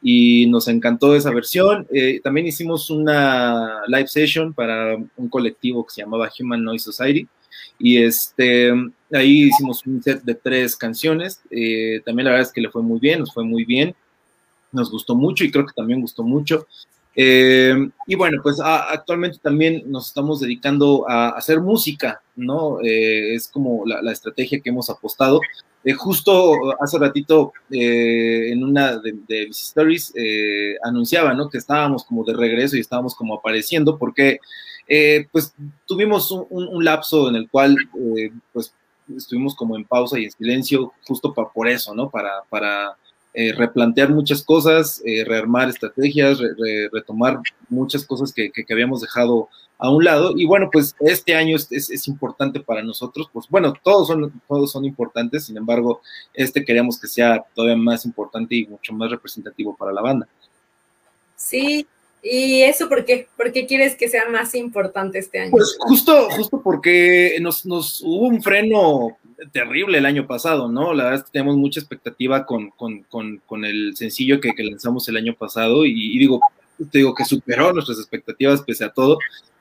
y 0.02 0.46
nos 0.46 0.68
encantó 0.68 1.14
esa 1.14 1.30
versión. 1.30 1.86
Eh, 1.92 2.20
también 2.22 2.46
hicimos 2.46 2.90
una 2.90 3.82
live 3.86 4.08
session 4.08 4.52
para 4.52 4.96
un 5.16 5.28
colectivo 5.28 5.84
que 5.84 5.94
se 5.94 6.02
llamaba 6.02 6.30
Human 6.38 6.62
Noise 6.62 6.84
Society 6.84 7.28
y 7.78 7.98
este, 7.98 8.72
ahí 9.12 9.44
hicimos 9.44 9.84
un 9.86 10.02
set 10.02 10.22
de 10.22 10.34
tres 10.34 10.76
canciones. 10.76 11.40
Eh, 11.50 12.00
también 12.04 12.24
la 12.24 12.32
verdad 12.32 12.46
es 12.46 12.52
que 12.52 12.60
le 12.60 12.70
fue 12.70 12.82
muy 12.82 12.98
bien, 12.98 13.20
nos 13.20 13.32
fue 13.32 13.44
muy 13.44 13.64
bien, 13.64 13.94
nos 14.72 14.90
gustó 14.90 15.14
mucho 15.14 15.44
y 15.44 15.50
creo 15.50 15.66
que 15.66 15.74
también 15.74 16.00
gustó 16.00 16.22
mucho. 16.22 16.66
Eh, 17.16 17.74
y 18.06 18.14
bueno, 18.14 18.40
pues 18.42 18.60
actualmente 18.60 19.38
también 19.42 19.82
nos 19.86 20.08
estamos 20.08 20.40
dedicando 20.40 21.08
a, 21.08 21.30
hacer 21.30 21.60
música, 21.60 22.20
¿no? 22.36 22.78
es 22.82 23.48
como 23.48 23.84
la, 23.86 24.02
la, 24.02 24.12
estrategia 24.12 24.60
que 24.60 24.68
hemos 24.68 24.90
apostado. 24.90 25.40
Eh, 25.86 25.92
justo 25.92 26.52
hace 26.82 26.98
ratito 26.98 27.52
eh, 27.70 28.50
en 28.50 28.64
una 28.64 28.98
de, 28.98 29.12
mis 29.46 29.62
stories 29.62 30.12
eh, 30.16 30.74
anunciaba, 30.82 31.32
¿no? 31.32 31.48
Que 31.48 31.58
estábamos 31.58 32.02
como 32.04 32.24
de 32.24 32.34
regreso 32.34 32.76
y 32.76 32.80
estábamos 32.80 33.14
como 33.14 33.36
apareciendo 33.36 33.96
porque 33.96 34.40
pues 35.30 35.54
tuvimos 35.86 36.32
un, 36.32 36.84
lapso 36.84 37.28
en 37.28 37.36
el 37.36 37.48
cual 37.48 37.76
pues 38.52 38.74
estuvimos 39.16 39.54
como 39.54 39.76
en 39.76 39.84
pausa 39.84 40.18
y 40.18 40.24
en 40.24 40.30
silencio 40.32 40.92
justo 41.06 41.32
por 41.32 41.68
eso, 41.68 41.94
¿no? 41.94 42.10
Para, 42.10 42.42
para 42.50 42.96
replantear 43.56 44.10
muchas 44.10 44.42
cosas, 44.42 45.02
rearmar 45.26 45.68
estrategias, 45.68 46.38
retomar 46.92 47.40
muchas 47.68 48.06
cosas 48.06 48.32
que, 48.32 48.50
que, 48.50 48.64
que 48.64 48.72
habíamos 48.72 49.02
dejado 49.02 49.48
a 49.78 49.90
un 49.90 50.04
lado. 50.04 50.32
Y 50.36 50.46
bueno, 50.46 50.68
pues 50.72 50.94
este 51.00 51.34
año 51.34 51.56
es, 51.56 51.70
es, 51.70 52.08
importante 52.08 52.60
para 52.60 52.82
nosotros, 52.82 53.28
pues 53.32 53.46
bueno, 53.48 53.74
todos 53.82 54.08
son, 54.08 54.40
todos 54.48 54.72
son 54.72 54.84
importantes, 54.84 55.46
sin 55.46 55.56
embargo, 55.56 56.00
este 56.34 56.64
queremos 56.64 57.00
que 57.00 57.08
sea 57.08 57.44
todavía 57.54 57.76
más 57.76 58.04
importante 58.04 58.54
y 58.54 58.66
mucho 58.66 58.92
más 58.92 59.10
representativo 59.10 59.76
para 59.76 59.92
la 59.92 60.02
banda. 60.02 60.28
Sí, 61.34 61.86
¿y 62.22 62.62
eso 62.62 62.88
por 62.88 63.04
qué? 63.04 63.28
¿Por 63.36 63.52
qué 63.52 63.66
quieres 63.66 63.94
que 63.94 64.08
sea 64.08 64.28
más 64.30 64.54
importante 64.54 65.18
este 65.18 65.40
año? 65.40 65.50
Pues 65.50 65.76
justo, 65.78 66.30
justo 66.30 66.60
porque 66.62 67.36
nos, 67.40 67.66
nos 67.66 68.00
hubo 68.00 68.28
un 68.28 68.42
freno 68.42 69.18
terrible 69.52 69.98
el 69.98 70.06
año 70.06 70.26
pasado, 70.26 70.68
¿no? 70.68 70.94
La 70.94 71.04
verdad 71.04 71.20
es 71.20 71.24
que 71.26 71.32
tenemos 71.32 71.56
mucha 71.56 71.80
expectativa 71.80 72.46
con, 72.46 72.70
con, 72.70 73.02
con, 73.04 73.38
con 73.46 73.64
el 73.64 73.96
sencillo 73.96 74.40
que, 74.40 74.52
lanzamos 74.64 75.08
el 75.08 75.16
año 75.16 75.34
pasado 75.34 75.84
y, 75.84 76.18
digo, 76.18 76.40
te 76.90 76.98
digo 76.98 77.14
que 77.14 77.24
superó 77.24 77.72
nuestras 77.72 77.98
expectativas 77.98 78.62
pese 78.62 78.84
a 78.84 78.92
todo, 78.92 79.18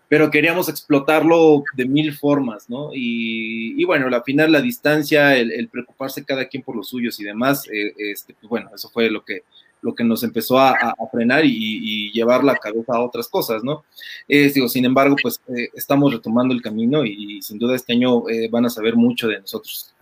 pero 0.07 0.31
queríamos 0.31 0.69
explotarlo 0.69 1.63
de 1.75 1.85
mil 1.85 2.13
formas, 2.13 2.69
¿no? 2.69 2.89
Y, 2.93 3.83
bueno, 3.85 4.07
al 4.07 4.23
final 4.23 4.51
la 4.51 4.61
distancia, 4.61 5.35
el, 5.35 5.67
preocuparse 5.67 6.23
cada 6.23 6.45
quien 6.47 6.63
por 6.63 6.75
los 6.75 6.89
suyos 6.89 7.19
y 7.19 7.23
demás, 7.23 7.67
eh, 7.71 7.93
este, 7.97 8.33
pues 8.33 8.49
bueno, 8.49 8.69
eso 8.73 8.89
fue 8.89 9.09
lo 9.09 9.23
que, 9.25 9.43
lo 9.85 9.93
que 9.93 10.03
nos 10.03 10.23
empezó 10.23 10.57
a, 10.57 10.95
frenar 11.11 11.45
y, 11.45 12.11
llevar 12.11 12.43
la 12.43 12.55
cabeza 12.55 12.93
a 12.93 13.01
otras 13.01 13.29
cosas, 13.29 13.63
¿no? 13.63 13.85
Eh, 14.27 14.51
digo, 14.51 14.67
sin 14.67 14.83
embargo, 14.83 15.15
pues 15.21 15.39
eh, 15.47 15.69
estamos 15.75 16.11
retomando 16.11 16.55
el 16.55 16.61
camino 16.61 17.05
y, 17.05 17.39
sin 17.43 17.59
duda 17.59 17.75
este 17.75 17.93
año 17.93 18.23
van 18.49 18.65
a 18.65 18.69
saber 18.69 18.95
mucho 18.95 19.27
de 19.27 19.39
nosotros. 19.39 19.93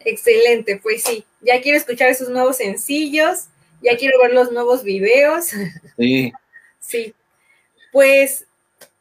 Excelente, 0.00 0.80
pues 0.82 1.02
sí, 1.02 1.24
ya 1.42 1.60
quiero 1.60 1.76
escuchar 1.76 2.08
esos 2.08 2.30
nuevos 2.30 2.56
sencillos, 2.56 3.48
ya 3.82 3.96
quiero 3.98 4.18
ver 4.22 4.32
los 4.32 4.50
nuevos 4.50 4.82
videos. 4.82 5.50
Sí. 5.98 6.32
sí. 6.80 7.14
Pues 7.92 8.46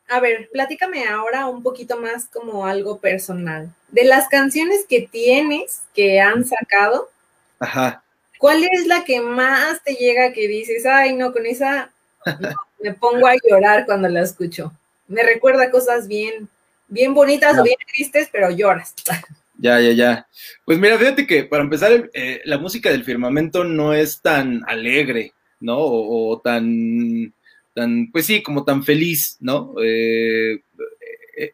a 0.08 0.20
ver, 0.20 0.50
platícame 0.52 1.06
ahora 1.06 1.48
un 1.48 1.64
poquito 1.64 2.00
más 2.00 2.26
como 2.26 2.66
algo 2.66 3.00
personal. 3.00 3.74
De 3.90 4.04
las 4.04 4.28
canciones 4.28 4.86
que 4.88 5.08
tienes, 5.10 5.82
que 5.94 6.20
han 6.20 6.46
sacado, 6.46 7.10
Ajá. 7.60 8.04
¿Cuál 8.38 8.64
es 8.64 8.88
la 8.88 9.04
que 9.04 9.22
más 9.22 9.84
te 9.84 9.94
llega 9.94 10.34
que 10.34 10.48
dices, 10.48 10.86
ay, 10.86 11.16
no, 11.16 11.32
con 11.32 11.46
esa 11.46 11.92
me 12.82 12.94
pongo 12.94 13.28
a 13.28 13.36
llorar 13.36 13.86
cuando 13.86 14.08
la 14.10 14.22
escucho? 14.22 14.72
Me 15.08 15.24
recuerda 15.24 15.72
cosas 15.72 16.08
bien, 16.08 16.50
bien 16.88 17.14
bonitas 17.14 17.58
o 17.58 17.64
bien 17.64 17.78
tristes, 17.88 18.30
pero 18.32 18.50
lloras. 18.50 18.94
Ya, 19.58 19.80
ya, 19.80 19.92
ya. 19.92 20.28
Pues 20.66 20.78
mira, 20.80 20.98
fíjate 20.98 21.26
que 21.26 21.46
para 21.46 21.64
empezar, 21.64 22.10
eh, 22.14 22.42
la 22.44 22.58
música 22.58 22.90
del 22.90 23.06
firmamento 23.06 23.64
no 23.64 23.94
es 23.94 24.20
tan 24.20 24.62
alegre, 24.68 25.32
¿no? 25.62 25.78
o 25.80 26.42
tan 26.44 27.34
tan, 27.76 28.10
pues 28.12 28.26
sí, 28.26 28.42
como 28.42 28.64
tan 28.64 28.84
feliz, 28.84 29.38
¿no? 29.42 29.76
Eh, 29.84 30.62
eh, 31.38 31.54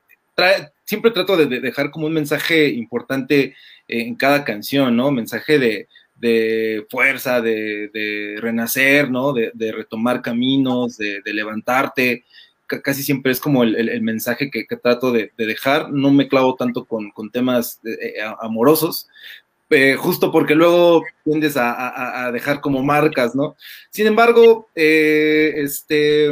siempre 0.86 1.12
trato 1.12 1.36
de, 1.36 1.60
dejar 1.60 1.92
como 1.92 2.06
un 2.06 2.14
mensaje 2.14 2.70
importante 2.70 3.56
en 3.88 4.16
cada 4.16 4.46
canción, 4.46 4.96
¿no? 4.96 5.12
Mensaje 5.12 5.60
de, 5.60 5.88
fuerza, 6.90 7.42
de, 7.42 8.38
renacer, 8.40 9.10
¿no? 9.10 9.34
De, 9.34 9.72
retomar 9.72 10.22
caminos, 10.22 10.98
de, 10.98 11.22
levantarte. 11.25 12.25
casi 12.68 13.04
siempre 13.04 13.32
es 13.32 13.40
como 13.40 13.63
el, 13.63 14.01
mensaje 14.01 14.50
que, 14.51 14.66
trato 14.78 15.12
de, 15.12 15.32
dejar. 15.38 15.92
No 15.92 16.12
me 16.12 16.28
clavo 16.28 16.56
tanto 16.56 16.86
con, 16.86 17.32
temas 17.32 17.80
eh, 17.86 18.16
amorosos, 18.40 19.08
eh, 19.74 19.96
justo 19.96 20.34
porque 20.34 20.54
luego 20.54 21.01
tiendes 21.24 21.56
a, 21.56 22.30
dejar 22.34 22.60
como 22.60 22.84
marcas, 22.84 23.34
¿no? 23.34 23.56
Sin 23.90 24.06
embargo, 24.06 24.68
eh, 24.75 25.54
este, 25.56 26.28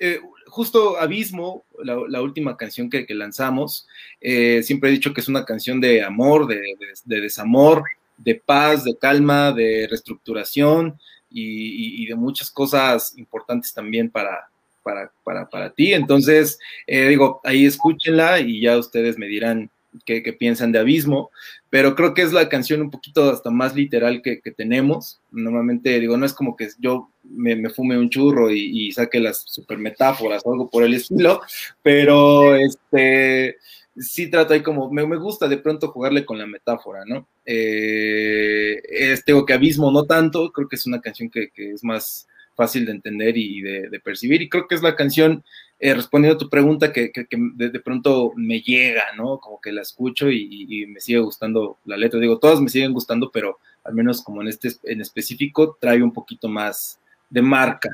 eh, 0.00 0.20
justo 0.48 0.98
Abismo, 0.98 1.64
la, 1.84 2.20
última 2.20 2.56
canción 2.56 2.90
que, 2.90 3.06
lanzamos, 3.10 3.86
siempre 4.20 4.90
he 4.90 4.92
dicho 4.92 5.14
que 5.14 5.20
es 5.20 5.28
una 5.28 5.44
canción 5.44 5.80
de 5.80 6.02
amor, 6.02 6.48
de, 6.48 6.60
desamor, 7.04 7.84
de 8.18 8.34
paz, 8.34 8.84
de 8.84 8.96
calma, 8.96 9.52
de 9.52 9.86
reestructuración 9.88 10.98
y, 11.30 12.06
de 12.06 12.14
muchas 12.14 12.50
cosas 12.50 13.16
importantes 13.16 13.72
también 13.72 14.10
para, 14.10 14.48
para, 14.82 15.12
para, 15.24 15.48
para 15.48 15.70
ti. 15.70 15.92
Entonces, 15.92 16.58
digo, 16.86 17.40
ahí 17.44 17.66
escúchenla 17.66 18.40
y 18.40 18.60
ya 18.60 18.76
ustedes 18.76 19.18
me 19.18 19.26
dirán 19.26 19.70
qué, 20.04 20.32
piensan 20.32 20.72
de 20.72 20.78
Abismo, 20.78 21.30
pero 21.70 21.94
creo 21.94 22.14
que 22.14 22.22
es 22.22 22.32
la 22.32 22.48
canción 22.48 22.80
un 22.80 22.90
poquito 22.90 23.30
hasta 23.30 23.50
más 23.50 23.74
literal 23.74 24.22
que, 24.22 24.40
tenemos. 24.56 25.20
Normalmente, 25.30 25.98
digo, 26.00 26.16
no 26.16 26.26
es 26.26 26.32
como 26.32 26.56
que 26.56 26.68
yo 26.78 27.10
me, 27.22 27.68
fume 27.70 27.98
un 27.98 28.10
churro 28.10 28.50
y, 28.50 28.90
saque 28.92 29.20
las 29.20 29.42
super 29.46 29.78
metáforas 29.78 30.42
o 30.44 30.52
algo 30.52 30.70
por 30.70 30.82
el 30.82 30.94
estilo, 30.94 31.40
pero 31.82 32.56
este 32.56 33.56
sí 34.00 34.30
trato 34.30 34.54
ahí 34.54 34.62
como, 34.62 34.90
me, 34.90 35.04
gusta 35.16 35.48
de 35.48 35.58
pronto 35.58 35.88
jugarle 35.88 36.24
con 36.24 36.38
la 36.38 36.46
metáfora, 36.46 37.04
¿no? 37.06 37.26
Eh, 37.44 38.80
es, 38.88 39.24
que 39.24 39.52
Abismo 39.52 39.90
no 39.90 40.04
tanto, 40.04 40.52
creo 40.52 40.68
que 40.68 40.76
es 40.76 40.86
una 40.86 41.00
canción 41.00 41.30
que, 41.30 41.50
es 41.56 41.84
más 41.84 42.26
fácil 42.54 42.86
de 42.86 42.92
entender 42.92 43.36
y, 43.36 43.60
de, 43.60 44.00
percibir, 44.00 44.42
y 44.42 44.48
creo 44.48 44.66
que 44.66 44.74
es 44.74 44.82
la 44.82 44.96
canción 44.96 45.44
eh, 45.78 45.94
respondiendo 45.94 46.36
a 46.36 46.38
tu 46.38 46.48
pregunta 46.48 46.92
que, 46.92 47.12
de, 47.30 47.80
pronto 47.80 48.32
me 48.36 48.60
llega, 48.60 49.04
¿no? 49.16 49.38
Como 49.38 49.60
que 49.60 49.72
la 49.72 49.82
escucho 49.82 50.30
y, 50.30 50.86
me 50.88 51.00
sigue 51.00 51.20
gustando 51.20 51.78
la 51.84 51.96
letra. 51.96 52.18
Digo, 52.18 52.38
todas 52.38 52.60
me 52.60 52.68
siguen 52.68 52.92
gustando, 52.92 53.30
pero 53.30 53.58
al 53.84 53.94
menos 53.94 54.22
como 54.22 54.42
en 54.42 54.48
este 54.48 54.70
en 54.84 55.00
específico 55.00 55.78
trae 55.80 56.02
un 56.02 56.12
poquito 56.12 56.48
más 56.48 56.98
de 57.30 57.42
marca. 57.42 57.90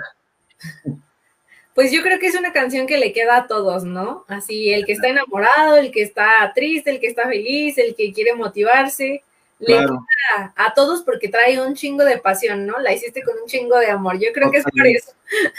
Pues 1.74 1.90
yo 1.90 2.02
creo 2.02 2.18
que 2.20 2.28
es 2.28 2.36
una 2.36 2.52
canción 2.52 2.86
que 2.86 2.98
le 2.98 3.12
queda 3.12 3.36
a 3.36 3.46
todos, 3.48 3.84
¿no? 3.84 4.24
Así, 4.28 4.72
el 4.72 4.86
que 4.86 4.92
está 4.92 5.08
enamorado, 5.08 5.76
el 5.76 5.90
que 5.90 6.02
está 6.02 6.52
triste, 6.54 6.90
el 6.90 7.00
que 7.00 7.08
está 7.08 7.26
feliz, 7.28 7.76
el 7.78 7.96
que 7.96 8.12
quiere 8.12 8.34
motivarse. 8.34 9.22
Le 9.58 9.66
queda 9.66 10.52
a 10.56 10.74
todos 10.74 11.02
porque 11.02 11.28
trae 11.28 11.60
un 11.60 11.74
chingo 11.74 12.04
de 12.04 12.18
pasión, 12.18 12.66
¿no? 12.66 12.78
La 12.78 12.92
hiciste 12.92 13.22
con 13.22 13.34
un 13.40 13.48
chingo 13.48 13.78
de 13.78 13.90
amor. 13.90 14.18
Yo 14.20 14.28
creo 14.32 14.50
que 14.50 14.58
es 14.58 14.64
por 14.64 14.86
eso. 14.86 15.12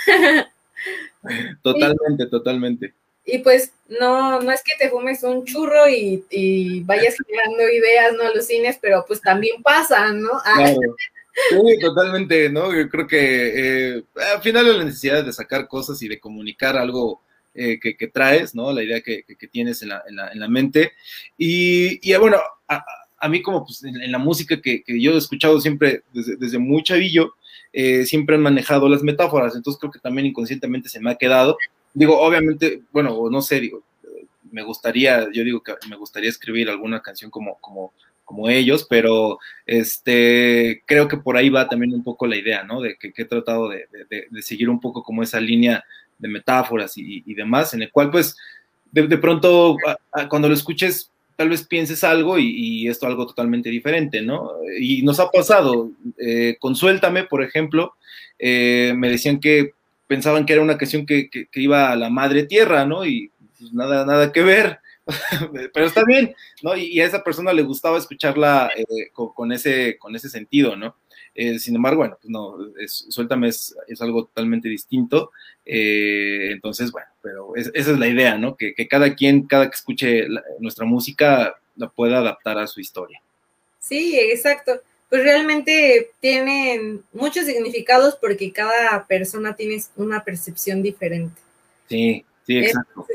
Totalmente, 1.64 2.28
totalmente. 2.28 2.94
Y 3.26 3.40
pues 3.40 3.74
no, 3.88 4.40
no 4.40 4.52
es 4.52 4.62
que 4.62 4.74
te 4.78 4.90
fumes 4.90 5.24
un 5.24 5.44
churro 5.46 5.90
y, 5.90 6.84
vayas 6.86 7.16
generando 7.26 7.68
ideas, 7.68 8.14
no 8.14 8.24
alucines, 8.24 8.78
pero 8.80 9.04
pues 9.08 9.20
también 9.22 9.64
pasa, 9.64 10.12
¿no? 10.12 10.30
Ah. 10.46 10.74
Sí, 11.50 11.80
totalmente, 11.80 12.50
¿no? 12.50 12.74
Yo 12.74 12.90
creo 12.90 13.08
que 13.08 13.98
eh, 13.98 14.04
al 14.34 14.42
final 14.42 14.78
la 14.78 14.84
necesidad 14.84 15.24
de 15.24 15.34
sacar 15.34 15.68
cosas 15.68 16.02
y 16.02 16.08
de 16.08 16.20
comunicar 16.20 16.78
algo 16.78 17.22
eh, 17.54 17.80
que, 17.80 18.08
traes, 18.08 18.56
¿no? 18.56 18.72
La 18.72 18.84
idea 18.84 19.02
que, 19.02 19.24
tienes 19.52 19.82
en 19.82 19.90
la, 19.90 20.04
en, 20.08 20.40
la, 20.40 20.48
mente. 20.48 20.94
Y, 21.38 22.00
y 22.02 22.16
bueno, 22.18 22.38
a, 22.68 23.30
mí 23.30 23.42
como 23.42 23.66
pues, 23.66 23.84
en, 23.84 24.12
la 24.12 24.18
música 24.18 24.62
que, 24.62 24.84
yo 24.88 25.14
he 25.14 25.18
escuchado 25.18 25.60
siempre 25.60 26.04
desde, 26.14 26.38
desde 26.38 26.58
muy 26.58 26.84
chavillo, 26.84 27.34
eh, 27.74 28.06
siempre 28.06 28.36
han 28.36 28.42
manejado 28.42 28.88
las 28.88 29.04
metáforas, 29.04 29.56
entonces 29.56 29.80
creo 29.80 29.92
que 29.92 30.00
también 30.00 30.28
inconscientemente 30.28 30.90
se 30.90 31.00
me 31.00 31.12
ha 31.12 31.16
quedado. 31.16 31.58
Digo, 31.94 32.20
obviamente, 32.20 32.82
bueno, 32.92 33.30
no 33.30 33.42
sé, 33.42 33.60
digo, 33.60 33.84
me 34.52 34.64
gustaría, 34.64 35.30
yo 35.34 35.44
digo 35.44 35.62
que 35.62 35.74
me 35.90 35.98
gustaría 35.98 36.30
escribir 36.30 36.70
alguna 36.70 37.02
canción 37.02 37.30
como, 37.30 37.58
como, 37.60 37.92
como 38.26 38.50
ellos, 38.50 38.86
pero 38.90 39.40
este, 39.66 40.84
creo 40.86 41.08
que 41.08 41.18
por 41.18 41.38
ahí 41.38 41.50
va 41.50 41.70
también 41.70 41.94
un 41.94 42.04
poco 42.04 42.28
la 42.28 42.36
idea, 42.36 42.64
¿no? 42.64 42.82
De 42.82 42.98
que, 42.98 43.14
he 43.16 43.26
tratado 43.26 43.70
de, 43.70 43.88
seguir 44.42 44.70
un 44.70 44.82
poco 44.82 45.04
como 45.04 45.24
esa 45.24 45.40
línea 45.40 45.84
de 46.18 46.28
metáforas 46.28 46.94
y, 46.98 47.34
demás, 47.34 47.74
en 47.74 47.84
el 47.84 47.92
cual 47.92 48.10
pues 48.10 48.36
de, 48.92 49.18
pronto 49.18 49.78
cuando 50.30 50.48
lo 50.48 50.54
escuches 50.54 51.12
tal 51.36 51.50
vez 51.50 51.64
pienses 51.64 52.04
algo 52.04 52.38
y, 52.40 52.88
esto 52.88 53.08
algo 53.08 53.28
totalmente 53.28 53.70
diferente, 53.70 54.22
¿no? 54.22 54.52
Y 54.80 55.04
nos 55.04 55.20
ha 55.20 55.30
pasado, 55.30 55.92
eh, 56.18 56.58
con 56.60 56.76
Suéltame, 56.76 57.26
por 57.26 57.44
ejemplo, 57.44 57.94
eh, 58.40 58.94
me 58.96 59.10
decían 59.10 59.40
que 59.40 59.72
pensaban 60.08 60.46
que 60.46 60.54
era 60.54 60.62
una 60.62 60.78
canción 60.78 61.06
que, 61.06 61.30
iba 61.54 61.92
a 61.92 61.96
la 61.96 62.10
madre 62.10 62.44
tierra, 62.44 62.86
¿no? 62.86 63.06
Y 63.06 63.32
pues 63.60 63.74
nada, 63.74 64.06
nada 64.06 64.32
que 64.32 64.44
ver, 64.44 64.80
pero 65.74 65.86
está 65.86 66.04
bien, 66.04 66.36
¿no? 66.64 66.76
Y, 66.76 67.00
a 67.00 67.06
esa 67.06 67.24
persona 67.24 67.54
le 67.54 67.62
gustaba 67.62 67.98
escucharla 67.98 68.72
eh, 68.76 69.10
con, 69.14 69.52
ese, 69.52 69.98
con 69.98 70.16
ese 70.16 70.30
sentido, 70.30 70.76
¿no? 70.76 70.96
Eh, 71.36 71.60
sin 71.60 71.76
embargo, 71.76 72.00
bueno, 72.00 72.18
pues 72.22 72.30
no, 72.30 72.58
Suéltame 72.88 73.50
es, 73.50 73.76
algo 74.00 74.26
totalmente 74.26 74.70
distinto. 74.70 75.32
Eh, 75.66 76.52
entonces, 76.52 76.92
bueno, 76.92 77.08
pero 77.22 77.56
esa 77.56 77.72
es 77.74 78.00
la 78.00 78.08
idea, 78.08 78.38
¿no? 78.38 78.56
Que, 78.56 78.74
cada 78.88 79.14
quien, 79.16 79.46
cada 79.46 79.70
que 79.70 79.76
escuche 79.76 80.28
nuestra 80.60 80.86
música, 80.86 81.56
la 81.76 81.90
pueda 81.90 82.20
adaptar 82.20 82.58
a 82.58 82.68
su 82.68 82.80
historia. 82.80 83.22
Sí, 83.80 84.18
exacto. 84.18 84.80
Pues 85.10 85.24
realmente 85.24 86.12
tienen 86.20 87.04
muchos 87.14 87.46
significados 87.46 88.16
porque 88.16 88.52
cada 88.52 89.06
persona 89.06 89.56
tiene 89.56 89.84
una 89.98 90.24
percepción 90.24 90.82
diferente. 90.82 91.40
Sí, 91.88 92.26
sí, 92.48 92.58
exacto. 92.58 93.06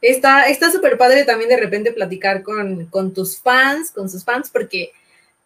Está 0.00 0.70
súper 0.70 0.96
padre 0.96 1.24
también 1.24 1.50
de 1.50 1.56
repente 1.56 1.92
platicar 1.92 2.42
con, 2.42 2.86
con 2.86 3.12
tus 3.12 3.38
fans, 3.38 3.90
con 3.90 4.08
sus 4.08 4.24
fans, 4.24 4.50
porque 4.50 4.92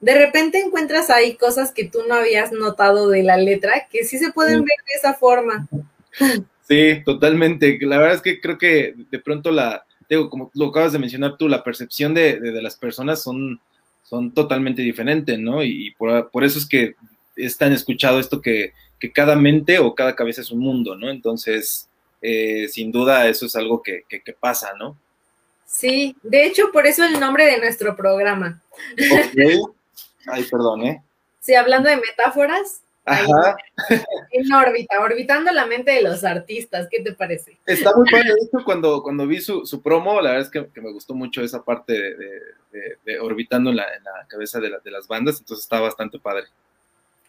de 0.00 0.14
repente 0.14 0.58
encuentras 0.58 1.10
ahí 1.10 1.36
cosas 1.36 1.72
que 1.72 1.84
tú 1.84 2.00
no 2.08 2.14
habías 2.14 2.52
notado 2.52 3.08
de 3.08 3.22
la 3.22 3.36
letra, 3.36 3.86
que 3.90 4.04
sí 4.04 4.18
se 4.18 4.32
pueden 4.32 4.64
ver 4.64 4.76
de 4.86 4.94
esa 4.96 5.14
forma. 5.14 5.68
Sí, 6.70 7.02
totalmente. 7.04 7.78
La 7.82 7.98
verdad 7.98 8.14
es 8.14 8.22
que 8.22 8.40
creo 8.40 8.56
que 8.56 8.94
de 9.10 9.18
pronto 9.18 9.50
la, 9.50 9.84
digo, 10.08 10.30
como 10.30 10.50
lo 10.54 10.66
acabas 10.66 10.92
de 10.92 11.00
mencionar 11.00 11.36
tú, 11.36 11.48
la 11.48 11.64
percepción 11.64 12.14
de, 12.14 12.40
las 12.62 12.76
personas 12.76 13.22
son, 13.22 13.60
son 14.04 14.32
totalmente 14.32 14.80
diferentes, 14.80 15.36
¿no? 15.36 15.64
Y 15.64 15.92
por, 15.98 16.44
eso 16.44 16.58
es 16.58 16.66
que 16.66 16.94
es 17.34 17.58
tan 17.58 17.72
escuchado 17.72 18.20
esto 18.20 18.40
que, 18.40 18.72
cada 19.14 19.34
mente 19.34 19.80
o 19.80 19.94
cada 19.94 20.14
cabeza 20.14 20.42
es 20.42 20.50
un 20.50 20.60
mundo, 20.60 20.94
¿no? 20.94 21.10
Entonces, 21.10 21.89
eh, 22.20 22.68
sin 22.68 22.92
duda 22.92 23.28
eso 23.28 23.46
es 23.46 23.56
algo 23.56 23.82
que, 23.82 24.04
que, 24.08 24.22
que 24.22 24.32
pasa, 24.32 24.72
¿no? 24.78 24.96
Sí, 25.70 26.16
de 26.22 26.46
hecho, 26.46 26.72
por 26.72 26.86
eso 26.86 27.04
el 27.04 27.20
nombre 27.20 27.46
de 27.46 27.58
nuestro 27.58 27.94
programa. 27.96 28.60
Ay, 30.26 30.44
perdón, 30.50 30.82
¿eh? 30.82 31.02
Sí, 31.38 31.54
hablando 31.54 31.88
de 31.88 31.96
metáforas. 31.96 32.82
Ajá. 33.06 33.56
en 34.30 34.52
órbita, 34.52 35.00
orbitando 35.00 35.50
la 35.52 35.66
mente 35.66 35.92
de 35.92 36.02
los 36.02 36.22
artistas, 36.22 36.86
¿qué 36.90 37.02
te 37.02 37.12
parece? 37.12 37.58
Está 37.66 37.94
muy 37.96 38.08
padre, 38.10 38.34
de 38.34 38.46
hecho, 38.46 38.64
cuando, 38.64 39.02
cuando 39.02 39.26
vi 39.26 39.40
su, 39.40 39.82
promo, 39.82 40.20
la 40.20 40.32
verdad 40.32 40.50
es 40.54 40.70
que, 40.72 40.80
me 40.80 40.92
gustó 40.92 41.14
mucho 41.14 41.42
esa 41.42 41.64
parte 41.64 41.92
de, 41.92 43.20
orbitando 43.20 43.70
en 43.70 43.76
la, 43.76 43.86
cabeza 44.28 44.60
de, 44.60 44.90
las 44.90 45.08
bandas, 45.08 45.38
entonces 45.38 45.64
está 45.64 45.80
bastante 45.80 46.18
padre. 46.18 46.44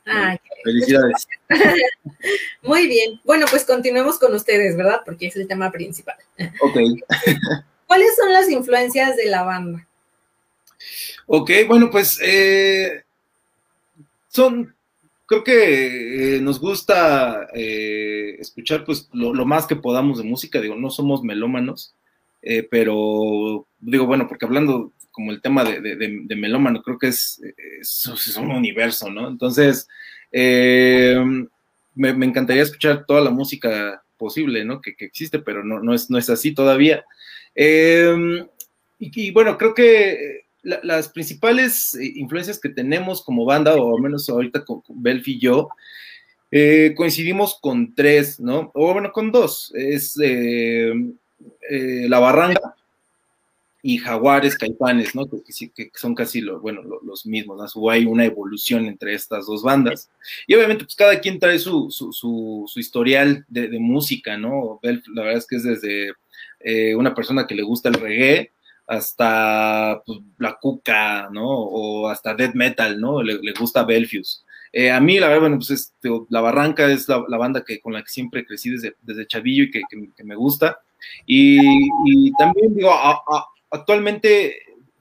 Ah, 0.06 0.38
Felicidades. 0.64 1.28
Muy 2.64 2.88
bien. 2.88 3.20
Bueno, 3.24 3.46
pues 3.50 3.66
continuemos 3.66 4.18
con 4.20 4.34
ustedes, 4.34 4.76
¿verdad? 4.76 5.02
Porque 5.06 5.28
es 5.28 5.36
el 5.36 5.48
tema 5.48 5.72
principal. 5.72 6.18
Ok. 6.62 6.78
¿Cuáles 7.88 8.16
son 8.16 8.32
las 8.32 8.50
influencias 8.50 9.18
de 9.18 9.26
la 9.26 9.44
banda? 9.44 9.86
Ok, 11.28 11.52
bueno, 11.68 11.90
pues 11.92 12.20
eh, 12.24 13.04
son, 14.28 14.74
creo 15.26 15.44
que 15.44 16.38
eh, 16.38 16.42
nos 16.42 16.60
gusta 16.60 17.48
eh, 17.54 18.36
escuchar 18.40 18.86
pues 18.86 19.10
lo, 19.14 19.46
más 19.46 19.66
que 19.66 19.76
podamos 19.76 20.18
de 20.18 20.24
música, 20.24 20.62
digo, 20.62 20.76
no 20.76 20.90
somos 20.90 21.24
melómanos, 21.24 21.94
pero 22.72 23.68
digo, 23.80 24.08
bueno, 24.08 24.28
porque 24.28 24.46
hablando 24.46 24.92
como 25.12 25.32
el 25.32 25.42
tema 25.42 25.64
de, 25.64 26.36
melómano, 26.36 26.82
creo 26.82 26.98
que 26.98 27.08
es, 27.08 27.42
es, 27.80 28.38
un 28.38 28.52
universo, 28.52 29.10
¿no? 29.10 29.28
Entonces, 29.28 29.88
me, 30.32 32.26
encantaría 32.26 32.64
escuchar 32.64 33.06
toda 33.06 33.22
la 33.22 33.30
música 33.30 34.04
posible, 34.18 34.66
¿no? 34.66 34.82
Que, 34.82 34.96
existe, 35.00 35.40
pero 35.40 35.64
no, 35.64 35.80
no, 35.80 35.94
es, 35.94 36.10
no 36.10 36.18
es 36.18 36.30
así 36.30 36.54
todavía. 36.54 37.04
y, 37.56 38.48
y 39.00 39.32
bueno, 39.32 39.58
creo 39.58 39.74
que 39.74 40.42
las 40.64 41.10
principales 41.10 41.96
eh, 41.96 42.14
influencias 42.16 42.60
que 42.60 42.70
tenemos 42.70 43.24
como 43.24 43.46
banda, 43.46 43.76
o 43.76 43.96
al 43.96 44.02
menos 44.02 44.30
ahorita 44.30 44.64
con, 44.64 44.84
Belf 44.90 45.28
y 45.28 45.40
yo, 45.40 45.70
eh, 46.52 46.94
coincidimos 46.96 47.58
con 47.62 47.96
tres, 47.96 48.40
¿no? 48.40 48.72
O 48.74 48.94
bueno, 48.94 49.12
con 49.12 49.32
dos. 49.32 49.72
Es 49.76 50.18
eh, 50.22 50.94
La 52.08 52.20
Barranca 52.20 52.76
y 53.84 53.98
Jaguares, 53.98 54.58
Caipanes, 54.58 55.16
¿no? 55.16 55.28
Que, 55.28 55.72
que 55.72 55.92
son 55.96 56.16
casi 56.16 56.42
lo, 56.42 56.60
bueno, 56.60 56.82
los 57.04 57.26
mismos, 57.26 57.58
¿no? 57.58 57.82
O 57.82 57.90
hay 57.90 58.06
una 58.06 58.26
evolución 58.26 58.86
entre 58.86 59.14
estas 59.14 59.46
dos 59.48 59.64
bandas. 59.64 60.10
Y 60.48 60.56
obviamente, 60.56 60.86
pues 60.86 60.96
cada 60.96 61.20
quien 61.20 61.40
trae 61.40 61.60
su, 61.60 61.90
su, 61.90 62.12
su, 62.14 62.80
historial 62.80 63.46
de, 63.48 63.68
de, 63.68 63.80
música, 63.80 64.38
¿no? 64.38 64.80
La 64.84 65.24
verdad 65.24 65.38
es 65.38 65.48
que 65.48 65.56
es 65.56 65.64
desde 65.64 66.14
una 66.96 67.16
persona 67.16 67.48
que 67.48 67.56
le 67.56 67.64
gusta 67.64 67.90
el 67.90 67.96
reggae, 67.96 68.52
hasta 68.92 70.02
pues, 70.06 70.20
la 70.38 70.58
cuca, 70.60 71.30
¿no? 71.32 71.48
O 71.48 72.10
hasta 72.10 72.36
death 72.36 72.56
metal, 72.56 73.00
¿no? 73.00 73.24
Le, 73.24 73.54
gusta 73.58 73.86
Belfius. 73.86 74.44
Eh, 74.74 74.92
a 74.92 75.00
mí, 75.00 75.18
la 75.20 75.28
verdad, 75.28 75.42
bueno, 75.42 75.58
pues 75.58 75.72
este, 75.72 76.10
La 76.30 76.42
Barranca 76.42 76.90
es 76.92 77.08
la, 77.08 77.20
banda 77.38 77.64
que, 77.64 77.80
con 77.80 77.94
la 77.94 78.02
que 78.04 78.10
siempre 78.10 78.46
crecí 78.46 78.70
desde, 78.70 78.96
desde 79.02 79.28
chavillo 79.28 79.64
y 79.64 79.72
que, 79.72 80.24
me 80.24 80.36
gusta. 80.36 80.80
Y, 81.26 82.32
también, 82.34 82.76
digo, 82.76 82.92
actualmente 83.72 84.58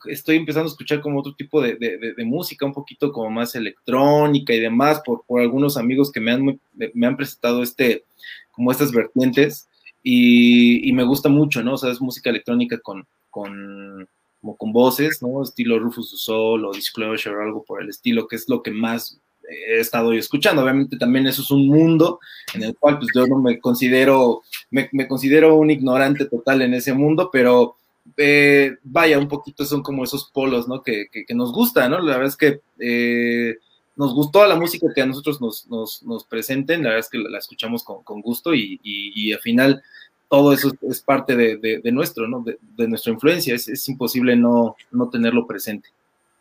estoy 0.07 0.37
empezando 0.37 0.69
a 0.69 0.73
escuchar 0.73 1.01
como 1.01 1.21
otro 1.21 1.35
tipo 1.35 1.61
de, 1.61 2.15
música, 2.25 2.65
un 2.65 2.73
poquito 2.73 3.13
como 3.13 3.31
más 3.31 3.55
electrónica 3.55 4.55
y 4.55 4.61
demás, 4.61 5.03
por, 5.05 5.25
por 5.27 5.41
algunos 5.41 5.77
amigos 5.77 6.11
que 6.11 6.21
me 6.21 6.33
han, 6.33 6.61
me 6.95 7.07
han 7.07 7.17
presentado 7.17 7.63
este, 7.63 8.05
como 8.53 8.71
estas 8.71 8.93
vertientes. 8.93 9.69
Y, 10.03 10.89
y, 10.89 10.93
me 10.95 11.05
gusta 11.05 11.29
mucho, 11.29 11.63
¿no? 11.63 11.75
O 11.75 11.77
sea, 11.77 11.91
es 11.91 12.01
música 12.01 12.31
electrónica 12.31 12.79
con, 12.79 13.07
con, 13.29 14.09
como 14.41 14.57
con 14.57 14.73
voces, 14.73 15.21
¿no? 15.21 15.43
Estilo 15.43 15.79
Rufus 15.79 16.11
du 16.11 16.17
Sol 16.17 16.65
o 16.65 16.73
Disclosure 16.73 17.37
o 17.37 17.43
algo 17.43 17.65
por 17.65 17.83
el 17.83 17.91
estilo, 17.91 18.27
que 18.27 18.37
es 18.37 18.49
lo 18.49 18.63
que 18.63 18.71
más 18.71 19.21
he 19.51 19.81
estado 19.81 20.13
yo 20.13 20.19
escuchando. 20.19 20.63
Obviamente 20.63 20.97
también 20.97 21.27
eso 21.27 21.43
es 21.43 21.51
un 21.51 21.67
mundo 21.67 22.21
en 22.55 22.63
el 22.63 22.77
cual 22.77 22.99
pues 22.99 23.11
yo 23.15 23.27
no 23.27 23.39
me 23.39 23.59
considero, 23.59 24.43
me, 24.71 24.89
considero 25.09 25.57
un 25.57 25.71
ignorante 25.71 26.25
total 26.27 26.63
en 26.63 26.75
ese 26.75 26.95
mundo, 26.95 27.31
pero 27.33 27.77
eh, 28.17 28.77
vaya, 28.83 29.19
un 29.19 29.29
poquito 29.29 29.65
son 29.65 29.83
como 29.83 30.05
esos 30.05 30.31
polos, 30.31 30.69
¿no? 30.69 30.83
Que, 30.83 31.07
que, 31.11 31.35
nos 31.35 31.53
gusta, 31.53 31.89
¿no? 31.89 32.01
La 32.01 32.19
verdad 32.19 32.29
es 32.29 32.37
que 32.37 32.61
eh, 32.79 33.57
nos 33.97 34.15
gustó 34.15 34.47
la 34.47 34.57
música 34.57 34.87
que 34.95 35.03
a 35.03 35.07
nosotros 35.07 35.41
nos, 35.41 35.67
nos, 35.69 36.03
nos 36.03 36.25
presenten, 36.25 36.83
la 36.83 36.91
verdad 36.91 37.07
es 37.07 37.11
que 37.11 37.19
la, 37.19 37.39
escuchamos 37.39 37.85
con, 37.85 38.03
con 38.03 38.21
gusto 38.21 38.55
y, 38.55 38.81
y, 38.83 39.13
y, 39.15 39.33
al 39.33 39.41
final 39.41 39.83
todo 40.31 40.53
eso 40.53 40.71
es 40.89 41.01
parte 41.01 41.35
de, 41.35 41.81
nuestro, 41.93 42.29
¿no? 42.29 42.45
De, 42.45 42.89
nuestra 42.89 43.13
influencia, 43.13 43.55
es, 43.55 43.89
imposible 43.89 44.37
no, 44.37 44.77
no, 44.93 45.11
tenerlo 45.11 45.47
presente. 45.47 45.89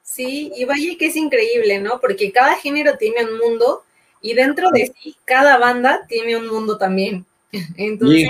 Sí, 0.04 0.52
y 0.56 0.66
vaya 0.66 0.96
que 0.98 1.08
es 1.08 1.16
increíble, 1.16 1.80
¿no? 1.80 2.00
Porque 2.00 2.32
cada 2.32 2.56
género 2.58 2.98
tiene 2.98 3.26
un 3.26 3.40
mundo 3.40 3.84
y 4.22 4.36
dentro 4.36 4.70
de 4.72 4.94
sí, 4.96 5.16
cada 5.26 5.58
banda 5.58 6.06
tiene 6.08 6.38
un 6.38 6.48
mundo 6.48 6.78
también. 6.78 7.26
Entonces, 7.78 8.28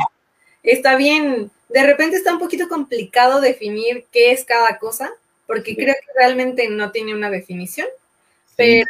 está 0.63 0.95
bien, 0.95 1.51
de 1.69 1.83
repente 1.83 2.17
está 2.17 2.33
un 2.33 2.39
poquito 2.39 2.67
complicado 2.67 3.39
definir 3.41 4.05
qué 4.11 4.31
es 4.31 4.43
cada 4.43 4.77
cosa, 4.79 5.11
porque 5.47 5.75
creo 5.75 5.93
que 5.93 6.19
realmente 6.19 6.67
no 6.69 6.91
tiene 6.91 7.13
una 7.13 7.29
definición, 7.29 7.87
pero 8.55 8.85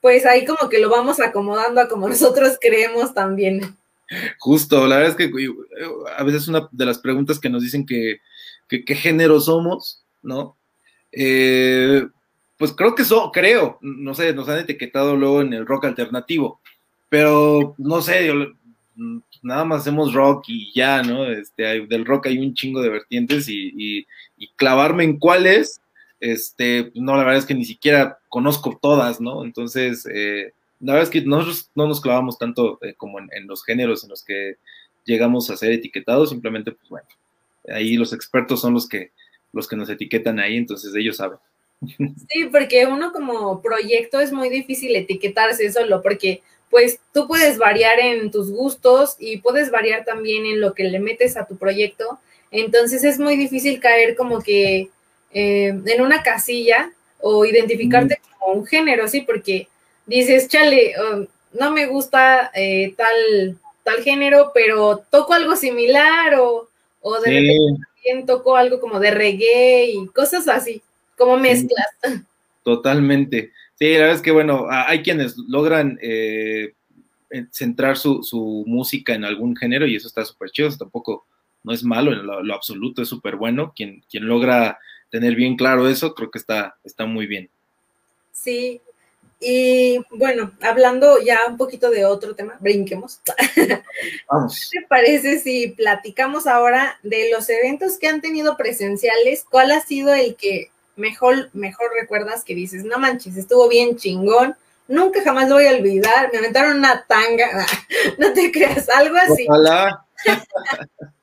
pues 0.00 0.26
ahí 0.26 0.44
como 0.44 0.68
que 0.68 0.78
lo 0.78 0.90
vamos 0.90 1.20
acomodando 1.20 1.80
a 1.80 1.88
como 1.88 2.08
nosotros 2.10 2.58
creemos 2.60 3.14
también. 3.14 3.76
Justo, 4.38 4.86
la 4.86 4.96
verdad 4.96 5.18
es 5.18 5.30
que 5.30 5.48
a 6.16 6.24
veces 6.24 6.48
una 6.48 6.68
de 6.70 6.86
las 6.86 6.98
preguntas 6.98 7.38
que 7.38 7.48
nos 7.48 7.62
dicen 7.62 7.86
que, 7.86 8.20
qué 8.68 8.94
género 8.94 9.40
somos, 9.40 10.04
¿no? 10.22 10.56
Eh, 11.12 12.06
pues 12.58 12.72
creo 12.72 12.94
que 12.94 13.04
so, 13.04 13.30
creo, 13.32 13.78
no 13.80 14.14
sé, 14.14 14.34
nos 14.34 14.48
han 14.48 14.58
etiquetado 14.58 15.16
luego 15.16 15.40
en 15.40 15.52
el 15.52 15.66
rock 15.66 15.86
alternativo, 15.86 16.60
pero 17.08 17.74
no 17.78 18.02
sé, 18.02 18.30
nada 19.42 19.64
más 19.64 19.82
hacemos 19.82 20.14
rock 20.14 20.44
y 20.48 20.72
ya, 20.72 21.02
¿no? 21.02 21.26
Este, 21.26 21.86
del 21.86 22.04
rock 22.04 22.26
hay 22.26 22.38
un 22.38 22.54
chingo 22.54 22.82
de 22.82 22.90
vertientes 22.90 23.48
y, 23.48 24.06
clavarme 24.56 25.04
en 25.04 25.18
cuáles, 25.18 25.80
este, 26.20 26.92
no, 26.94 27.16
la 27.16 27.24
verdad 27.24 27.38
es 27.38 27.46
que 27.46 27.54
ni 27.54 27.64
siquiera 27.64 28.18
conozco 28.28 28.78
todas, 28.80 29.20
¿no? 29.20 29.44
Entonces, 29.44 30.06
eh, 30.06 30.52
la 30.80 30.92
verdad 30.92 31.08
es 31.08 31.10
que 31.10 31.26
nosotros 31.26 31.70
no 31.74 31.86
nos 31.86 32.00
clavamos 32.00 32.38
tanto 32.38 32.78
eh, 32.82 32.94
como 32.94 33.18
en, 33.18 33.46
los 33.46 33.64
géneros 33.64 34.04
en 34.04 34.10
los 34.10 34.22
que 34.22 34.56
llegamos 35.04 35.50
a 35.50 35.56
ser 35.56 35.72
etiquetados, 35.72 36.30
simplemente, 36.30 36.72
pues 36.72 36.88
bueno, 36.88 37.06
ahí 37.68 37.96
los 37.96 38.12
expertos 38.12 38.60
son 38.60 38.74
los 38.74 38.88
que, 38.88 39.10
los 39.52 39.66
que 39.66 39.76
nos 39.76 39.88
etiquetan 39.88 40.38
ahí, 40.38 40.56
entonces 40.56 40.94
ellos 40.94 41.16
saben. 41.16 41.38
Sí, 42.30 42.46
porque 42.50 42.86
uno 42.86 43.12
como 43.12 43.60
proyecto 43.60 44.20
es 44.20 44.32
muy 44.32 44.48
difícil 44.48 44.94
etiquetarse 44.96 45.70
solo, 45.72 46.02
porque 46.02 46.42
pues 46.74 46.98
tú 47.12 47.28
puedes 47.28 47.56
variar 47.56 48.00
en 48.00 48.32
tus 48.32 48.50
gustos 48.50 49.14
y 49.20 49.36
puedes 49.36 49.70
variar 49.70 50.04
también 50.04 50.44
en 50.44 50.60
lo 50.60 50.74
que 50.74 50.82
le 50.82 50.98
metes 50.98 51.36
a 51.36 51.46
tu 51.46 51.56
proyecto, 51.56 52.18
entonces 52.50 53.04
es 53.04 53.20
muy 53.20 53.36
difícil 53.36 53.78
caer 53.78 54.16
como 54.16 54.40
que 54.40 54.88
eh, 55.32 55.68
en 55.86 56.00
una 56.00 56.24
casilla 56.24 56.90
o 57.20 57.44
identificarte 57.44 58.20
como 58.40 58.54
un 58.58 58.66
género, 58.66 59.06
¿sí? 59.06 59.20
Porque 59.20 59.68
dices, 60.04 60.48
chale, 60.48 60.94
um, 60.98 61.28
no 61.52 61.70
me 61.70 61.86
gusta 61.86 62.50
eh, 62.52 62.92
tal, 62.96 63.56
tal 63.84 64.02
género, 64.02 64.50
pero 64.52 65.04
toco 65.10 65.32
algo 65.32 65.54
similar 65.54 66.34
o, 66.40 66.68
o 67.02 67.20
de 67.20 67.30
repente 67.30 67.86
también 67.94 68.26
toco 68.26 68.56
algo 68.56 68.80
como 68.80 68.98
de 68.98 69.12
reggae 69.12 69.92
y 69.92 70.08
cosas 70.08 70.48
así, 70.48 70.82
como 71.16 71.36
mezclas. 71.36 71.86
Totalmente. 72.64 73.52
Sí, 73.76 73.92
la 73.92 73.98
verdad 74.00 74.16
es 74.16 74.22
que, 74.22 74.30
bueno, 74.30 74.66
hay 74.70 75.02
quienes 75.02 75.36
logran 75.36 75.98
eh, 76.00 76.74
centrar 77.50 77.96
su, 77.96 78.22
su, 78.22 78.64
música 78.66 79.14
en 79.14 79.24
algún 79.24 79.56
género 79.56 79.86
y 79.86 79.96
eso 79.96 80.06
está 80.06 80.24
súper 80.24 80.50
chido, 80.50 80.70
tampoco 80.76 81.26
no 81.64 81.72
es 81.72 81.82
malo 81.82 82.12
en 82.12 82.26
lo, 82.26 82.54
absoluto, 82.54 83.02
es 83.02 83.08
súper 83.08 83.36
bueno. 83.36 83.72
Quien, 83.74 84.04
quien 84.08 84.28
logra 84.28 84.78
tener 85.10 85.34
bien 85.34 85.56
claro 85.56 85.88
eso, 85.88 86.14
creo 86.14 86.30
que 86.30 86.38
está, 86.38 86.76
está 86.84 87.06
muy 87.06 87.26
bien. 87.26 87.48
Sí, 88.32 88.80
y 89.40 89.98
bueno, 90.10 90.52
hablando 90.60 91.20
ya 91.20 91.40
un 91.48 91.56
poquito 91.56 91.90
de 91.90 92.04
otro 92.04 92.34
tema, 92.34 92.56
brinquemos. 92.60 93.20
Vamos. 94.30 94.70
¿Qué 94.72 94.80
te 94.80 94.86
parece 94.86 95.38
si 95.38 95.68
platicamos 95.68 96.46
ahora 96.46 96.98
de 97.02 97.30
los 97.30 97.48
eventos 97.48 97.98
que 97.98 98.08
han 98.08 98.20
tenido 98.20 98.56
presenciales? 98.56 99.44
¿Cuál 99.50 99.72
ha 99.72 99.80
sido 99.80 100.14
el 100.14 100.36
que 100.36 100.70
mejor, 100.96 101.50
mejor 101.52 101.90
recuerdas 102.00 102.44
que 102.44 102.54
dices, 102.54 102.84
no 102.84 102.98
manches, 102.98 103.36
estuvo 103.36 103.68
bien 103.68 103.96
chingón? 103.96 104.56
Nunca 104.86 105.22
jamás 105.22 105.48
lo 105.48 105.56
voy 105.56 105.66
a 105.66 105.76
olvidar. 105.76 106.30
Me 106.32 106.38
aventaron 106.38 106.78
una 106.78 107.04
tanga. 107.06 107.66
No 108.18 108.32
te 108.32 108.52
creas, 108.52 108.88
algo 108.88 109.16
así. 109.16 109.46
Ojalá. 109.48 110.04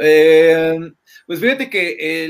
Eh, 0.00 0.78
pues 1.26 1.40
fíjate 1.40 1.68
que 1.70 2.24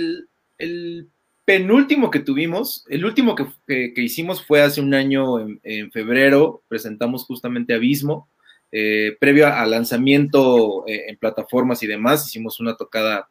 el, 0.56 1.08
penúltimo 1.44 2.10
que 2.10 2.20
tuvimos, 2.20 2.84
el 2.88 3.04
último 3.04 3.34
que, 3.34 3.92
hicimos 3.96 4.46
fue 4.46 4.62
hace 4.62 4.80
un 4.80 4.94
año 4.94 5.40
en, 5.62 5.90
febrero, 5.90 6.62
presentamos 6.68 7.24
justamente 7.24 7.74
Abismo, 7.74 8.28
eh, 8.72 9.16
previo 9.20 9.48
al 9.48 9.70
lanzamiento 9.70 10.86
eh, 10.86 11.06
en 11.08 11.16
plataformas 11.18 11.82
y 11.82 11.86
demás, 11.86 12.26
hicimos 12.26 12.60
una 12.60 12.76
tocada 12.76 13.28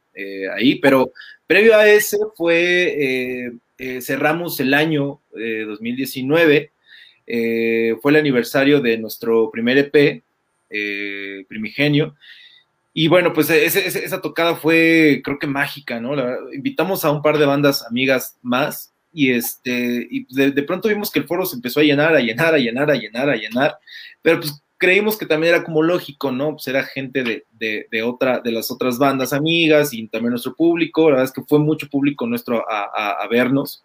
ahí, 0.56 0.76
pero 0.76 1.12
previo 1.46 1.76
a 1.76 1.88
ese 1.88 2.18
fue, 2.36 3.52
cerramos 4.02 4.60
el 4.60 4.74
año 4.74 5.22
2019, 5.32 6.72
fue 8.02 8.12
el 8.12 8.16
aniversario 8.16 8.82
de 8.82 8.98
nuestro 8.98 9.52
primer 9.52 9.78
EP, 9.78 10.24
Primigenio, 11.48 12.16
y 13.00 13.10
bueno, 13.10 13.32
pues 13.32 13.52
esa 13.52 14.22
tocada 14.22 14.56
fue, 14.56 15.22
creo 15.24 15.38
que 15.38 15.46
mágica, 15.46 16.00
¿no? 16.00 16.16
invitamos 16.52 17.06
a 17.06 17.12
un 17.12 17.22
par 17.22 17.38
de 17.38 17.46
bandas 17.46 17.86
amigas 17.86 18.40
más 18.42 18.92
y 19.14 19.34
este, 19.34 20.08
y 20.10 20.26
de, 20.34 20.64
pronto 20.64 20.90
vimos 20.90 21.12
que 21.12 21.20
el 21.20 21.28
foro 21.28 21.46
se 21.46 21.56
empezó 21.56 21.80
a 21.80 21.84
llenar, 21.84 22.16
a 22.16 22.20
llenar, 22.20 22.56
a 22.56 22.58
llenar, 22.58 22.90
a 22.90 22.96
llenar, 22.96 23.30
a 23.30 23.36
llenar, 23.36 23.78
pero 24.24 24.40
pues 24.40 24.64
creímos 24.78 25.18
que 25.18 25.26
también 25.26 25.54
era 25.56 25.64
como 25.64 25.82
lógico, 25.82 26.32
¿no? 26.32 26.52
Pues 26.52 26.68
era 26.68 26.84
gente 26.84 27.24
de, 27.24 27.88
de, 27.92 28.04
otra, 28.04 28.40
de 28.40 28.52
las 28.52 28.72
otras 28.72 28.98
bandas 28.98 29.34
amigas 29.34 29.94
y 29.94 30.08
también 30.08 30.32
nuestro 30.32 30.56
público, 30.56 31.10
la 31.10 31.18
verdad 31.18 31.26
es 31.26 31.32
que 31.32 31.44
fue 31.48 31.60
mucho 31.60 31.90
público 31.90 32.28
nuestro 32.28 32.64
a, 32.70 33.28
vernos 33.30 33.84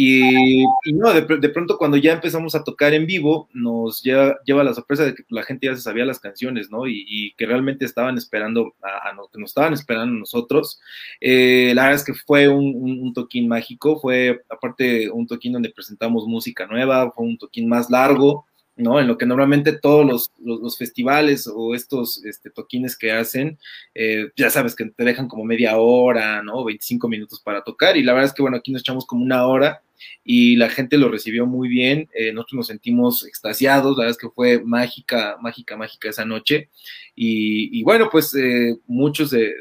y, 0.00 0.64
no, 0.94 1.12
de, 1.12 1.48
pronto 1.48 1.76
cuando 1.76 1.96
ya 1.96 2.12
empezamos 2.12 2.54
a 2.54 2.62
tocar 2.62 2.94
en 2.94 3.04
vivo, 3.04 3.48
nos 3.52 4.00
lleva, 4.00 4.38
lleva 4.44 4.62
la 4.62 4.72
sorpresa 4.72 5.04
de 5.04 5.12
que 5.12 5.24
la 5.28 5.42
gente 5.42 5.66
ya 5.66 5.74
se 5.74 5.82
sabía 5.82 6.04
las 6.04 6.20
canciones, 6.20 6.70
¿no? 6.70 6.86
Y, 6.86 7.34
que 7.36 7.46
realmente 7.46 7.84
estaban 7.84 8.16
esperando, 8.16 8.76
a, 8.80 9.10
que 9.32 9.40
nos 9.40 9.50
estaban 9.50 9.72
esperando 9.72 10.14
nosotros. 10.14 10.80
Eh, 11.20 11.72
la 11.74 11.82
verdad 11.82 11.96
es 11.96 12.04
que 12.04 12.14
fue 12.14 12.48
un, 12.48 13.12
toquín 13.12 13.48
mágico, 13.48 13.98
fue 13.98 14.40
aparte 14.48 15.10
un 15.10 15.26
toquín 15.26 15.54
donde 15.54 15.70
presentamos 15.70 16.26
música 16.26 16.66
nueva, 16.68 17.10
fue 17.10 17.26
un 17.26 17.36
toquín 17.36 17.68
más 17.68 17.90
largo, 17.90 18.46
¿no? 18.78 19.00
En 19.00 19.08
lo 19.08 19.18
que 19.18 19.26
normalmente 19.26 19.72
todos 19.72 20.30
los, 20.38 20.78
festivales 20.78 21.50
o 21.52 21.74
estos 21.74 22.24
este, 22.24 22.50
toquines 22.50 22.96
que 22.96 23.12
hacen, 23.12 23.58
eh, 23.94 24.30
ya 24.36 24.50
sabes 24.50 24.74
que 24.74 24.84
te 24.86 25.04
dejan 25.04 25.28
como 25.28 25.44
media 25.44 25.76
hora, 25.78 26.42
¿no? 26.42 26.64
25 26.64 27.08
minutos 27.08 27.40
para 27.40 27.62
tocar 27.62 27.96
y 27.96 28.02
la 28.02 28.12
verdad 28.12 28.28
es 28.30 28.34
que, 28.34 28.42
bueno, 28.42 28.56
aquí 28.56 28.70
nos 28.70 28.82
echamos 28.82 29.06
como 29.06 29.24
una 29.24 29.46
hora 29.46 29.82
y 30.24 30.56
la 30.56 30.68
gente 30.68 30.96
lo 30.96 31.08
recibió 31.08 31.44
muy 31.46 31.68
bien, 31.68 32.08
eh, 32.14 32.32
nosotros 32.32 32.56
nos 32.56 32.66
sentimos 32.68 33.26
extasiados, 33.26 33.96
la 33.96 34.04
verdad 34.04 34.12
es 34.12 34.18
que 34.18 34.30
fue 34.30 34.62
mágica, 34.62 35.36
mágica, 35.40 35.76
mágica 35.76 36.08
esa 36.08 36.24
noche 36.24 36.68
y, 37.16 37.82
bueno, 37.82 38.08
pues 38.12 38.32
eh, 38.36 38.76
muchos 38.86 39.30
de, 39.30 39.52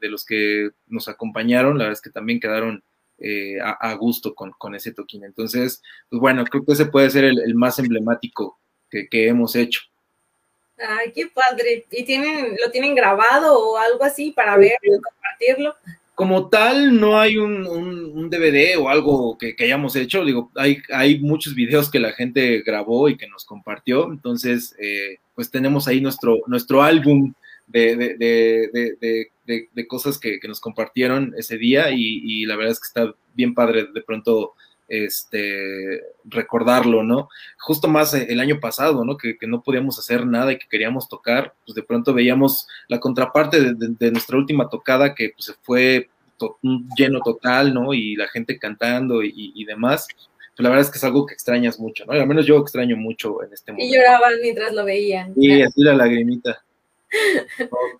los 0.00 0.24
que 0.24 0.70
nos 0.86 1.08
acompañaron, 1.08 1.76
la 1.76 1.84
verdad 1.84 1.98
es 1.98 2.00
que 2.00 2.10
también 2.10 2.40
quedaron 2.40 2.82
eh, 3.18 3.58
a, 3.60 3.94
gusto 3.94 4.34
con, 4.34 4.74
ese 4.74 4.92
toquín. 4.92 5.24
Entonces, 5.24 5.82
pues 6.10 6.20
bueno, 6.20 6.44
creo 6.44 6.64
que 6.64 6.72
ese 6.72 6.86
puede 6.86 7.10
ser 7.10 7.24
el, 7.24 7.54
más 7.54 7.78
emblemático 7.78 8.58
que, 8.90 9.08
que, 9.08 9.28
hemos 9.28 9.54
hecho. 9.56 9.80
Ay, 10.78 11.12
qué 11.12 11.26
padre. 11.28 11.86
¿Y 11.90 12.04
tienen, 12.04 12.56
lo 12.62 12.70
tienen 12.70 12.94
grabado 12.94 13.58
o 13.58 13.76
algo 13.76 14.04
así 14.04 14.32
para 14.32 14.56
verlo 14.56 14.96
y 14.96 15.00
compartirlo? 15.00 15.74
como 16.14 16.48
tal, 16.48 16.98
no 17.00 17.18
hay 17.18 17.36
un, 17.36 18.30
DVD 18.30 18.78
o 18.78 18.88
algo 18.88 19.36
que, 19.36 19.56
hayamos 19.58 19.96
hecho. 19.96 20.24
Digo, 20.24 20.50
hay, 20.54 20.78
hay 20.92 21.18
muchos 21.18 21.54
videos 21.54 21.90
que 21.90 21.98
la 21.98 22.12
gente 22.12 22.62
grabó 22.64 23.08
y 23.08 23.16
que 23.16 23.26
nos 23.26 23.44
compartió. 23.44 24.10
Entonces, 24.12 24.74
eh, 24.78 25.18
pues 25.34 25.50
tenemos 25.50 25.88
ahí 25.88 26.00
nuestro, 26.00 26.38
nuestro 26.46 26.82
álbum 26.82 27.34
de, 27.66 28.16
de, 29.44 29.86
cosas 29.86 30.18
que, 30.18 30.38
nos 30.46 30.60
compartieron 30.60 31.34
ese 31.36 31.56
día 31.58 31.90
y, 31.90 32.44
la 32.46 32.56
verdad 32.56 32.72
es 32.72 32.80
que 32.80 32.86
está 32.86 33.14
bien 33.34 33.54
padre 33.54 33.88
de 33.92 34.02
pronto 34.02 34.54
este 34.86 36.02
recordarlo, 36.24 37.02
¿no? 37.02 37.28
Justo 37.58 37.88
más 37.88 38.12
el 38.12 38.38
año 38.38 38.60
pasado, 38.60 39.04
¿no? 39.04 39.16
Que, 39.16 39.38
que, 39.38 39.46
no 39.46 39.62
podíamos 39.62 39.98
hacer 39.98 40.26
nada 40.26 40.52
y 40.52 40.58
que 40.58 40.68
queríamos 40.68 41.08
tocar, 41.08 41.54
pues 41.64 41.74
de 41.74 41.82
pronto 41.82 42.12
veíamos 42.12 42.68
la 42.88 43.00
contraparte 43.00 43.74
de, 43.74 44.10
nuestra 44.10 44.36
última 44.36 44.68
tocada 44.68 45.14
que 45.14 45.30
pues, 45.30 45.46
se 45.46 45.54
fue 45.62 46.10
lleno 46.96 47.20
total, 47.20 47.72
¿no? 47.72 47.94
Y 47.94 48.16
la 48.16 48.28
gente 48.28 48.58
cantando 48.58 49.22
y, 49.22 49.64
demás. 49.64 50.06
Pues 50.56 50.62
la 50.62 50.68
verdad 50.68 50.84
es 50.84 50.90
que 50.90 50.98
es 50.98 51.04
algo 51.04 51.26
que 51.26 51.34
extrañas 51.34 51.80
mucho, 51.80 52.04
¿no? 52.04 52.12
al 52.12 52.28
menos 52.28 52.46
yo 52.46 52.58
extraño 52.58 52.96
mucho 52.96 53.42
en 53.42 53.52
este 53.52 53.72
momento. 53.72 53.92
Y 53.92 53.96
lloraban 53.96 54.34
mientras 54.40 54.72
lo 54.72 54.84
veían. 54.84 55.32
Y 55.36 55.62
así 55.62 55.82
la 55.82 55.94
lagrimita. 55.94 56.63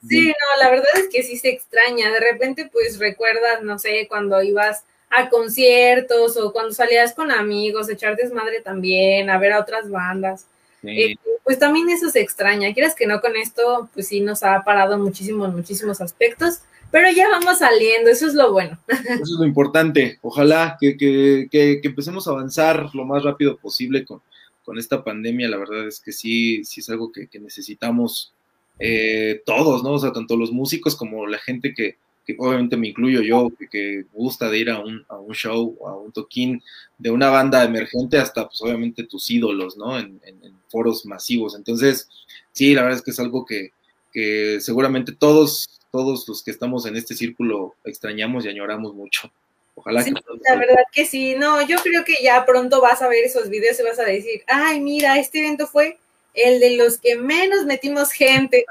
Sí, 0.08 0.26
no, 0.28 0.62
la 0.62 0.70
verdad 0.70 0.88
es 0.96 1.08
que 1.08 1.22
sí 1.22 1.36
se 1.36 1.50
extraña. 1.50 2.10
De 2.10 2.20
repente, 2.20 2.68
pues 2.72 2.98
recuerdas, 2.98 3.62
no 3.62 3.78
sé, 3.78 4.06
cuando 4.08 4.42
ibas 4.42 4.84
a 5.10 5.28
conciertos 5.28 6.36
o 6.36 6.52
cuando 6.52 6.72
salías 6.72 7.14
con 7.14 7.30
amigos, 7.30 7.88
echar 7.88 8.16
desmadre 8.16 8.60
también, 8.60 9.30
a 9.30 9.38
ver 9.38 9.52
a 9.52 9.60
otras 9.60 9.90
bandas. 9.90 10.46
Eh, 10.82 11.14
pues 11.44 11.58
también 11.58 11.88
eso 11.90 12.10
se 12.10 12.20
extraña. 12.20 12.72
Quieras 12.74 12.94
que 12.94 13.06
no 13.06 13.20
con 13.20 13.36
esto, 13.36 13.88
pues 13.94 14.08
sí 14.08 14.20
nos 14.20 14.42
ha 14.42 14.62
parado 14.64 14.98
muchísimos, 14.98 15.52
muchísimos 15.52 16.00
aspectos, 16.00 16.60
pero 16.90 17.10
ya 17.10 17.28
vamos 17.28 17.58
saliendo, 17.58 18.10
eso 18.10 18.26
es 18.26 18.34
lo 18.34 18.52
bueno. 18.52 18.78
Eso 18.88 19.22
es 19.22 19.38
lo 19.40 19.44
importante. 19.44 20.18
Ojalá 20.22 20.76
que, 20.80 20.96
que, 20.96 21.48
que, 21.50 21.80
empecemos 21.82 22.28
a 22.28 22.30
avanzar 22.30 22.94
lo 22.94 23.04
más 23.04 23.24
rápido 23.24 23.56
posible 23.56 24.04
con, 24.04 24.22
con, 24.64 24.78
esta 24.78 25.02
pandemia. 25.02 25.48
La 25.48 25.56
verdad 25.56 25.88
es 25.88 26.00
que 26.00 26.12
sí, 26.12 26.64
sí 26.64 26.80
es 26.80 26.88
algo 26.90 27.10
que, 27.10 27.28
necesitamos 27.40 28.32
eh, 28.78 29.42
todos, 29.46 29.82
¿no? 29.82 29.92
O 29.92 29.98
sea, 29.98 30.12
tanto 30.12 30.36
los 30.36 30.52
músicos 30.52 30.96
como 30.96 31.26
la 31.26 31.38
gente 31.38 31.74
que, 31.74 31.96
que 32.26 32.34
obviamente 32.38 32.76
me 32.76 32.88
incluyo 32.88 33.20
yo, 33.20 33.50
que, 33.70 34.04
gusta 34.12 34.50
de 34.50 34.58
ir 34.58 34.70
a 34.70 34.80
un, 34.80 35.04
a 35.08 35.16
un 35.16 35.34
show, 35.34 35.76
a 35.86 35.96
un 35.96 36.12
toquín 36.12 36.62
de 36.98 37.10
una 37.10 37.30
banda 37.30 37.62
emergente 37.64 38.18
hasta, 38.18 38.46
pues 38.46 38.60
obviamente 38.62 39.04
tus 39.04 39.30
ídolos, 39.30 39.76
¿no? 39.76 39.98
En, 39.98 40.20
foros 40.68 41.06
masivos. 41.06 41.54
Entonces, 41.54 42.08
sí, 42.50 42.74
la 42.74 42.82
verdad 42.82 42.98
es 42.98 43.04
que 43.04 43.12
es 43.12 43.20
algo 43.20 43.44
que, 43.44 43.70
que 44.12 44.58
seguramente 44.60 45.12
todos, 45.12 45.80
todos 45.92 46.26
los 46.26 46.42
que 46.42 46.50
estamos 46.50 46.84
en 46.86 46.96
este 46.96 47.14
círculo 47.14 47.76
extrañamos 47.84 48.44
y 48.44 48.48
añoramos 48.48 48.92
mucho. 48.92 49.30
Ojalá 49.76 50.02
sí, 50.02 50.12
La 50.42 50.56
verdad 50.56 50.82
que 50.92 51.04
sí, 51.04 51.34
no, 51.36 51.64
yo 51.66 51.78
creo 51.78 52.04
que 52.04 52.16
ya 52.22 52.44
pronto 52.44 52.80
vas 52.80 53.02
a 53.02 53.08
ver 53.08 53.24
esos 53.24 53.48
videos 53.48 53.78
y 53.78 53.82
vas 53.84 53.98
a 54.00 54.04
decir, 54.04 54.42
ay, 54.48 54.80
mira, 54.80 55.18
este 55.18 55.40
evento 55.40 55.68
fue 55.68 55.98
el 56.34 56.60
de 56.60 56.76
los 56.76 56.98
que 56.98 57.16
menos 57.16 57.64
metimos 57.64 58.12
gente. 58.12 58.66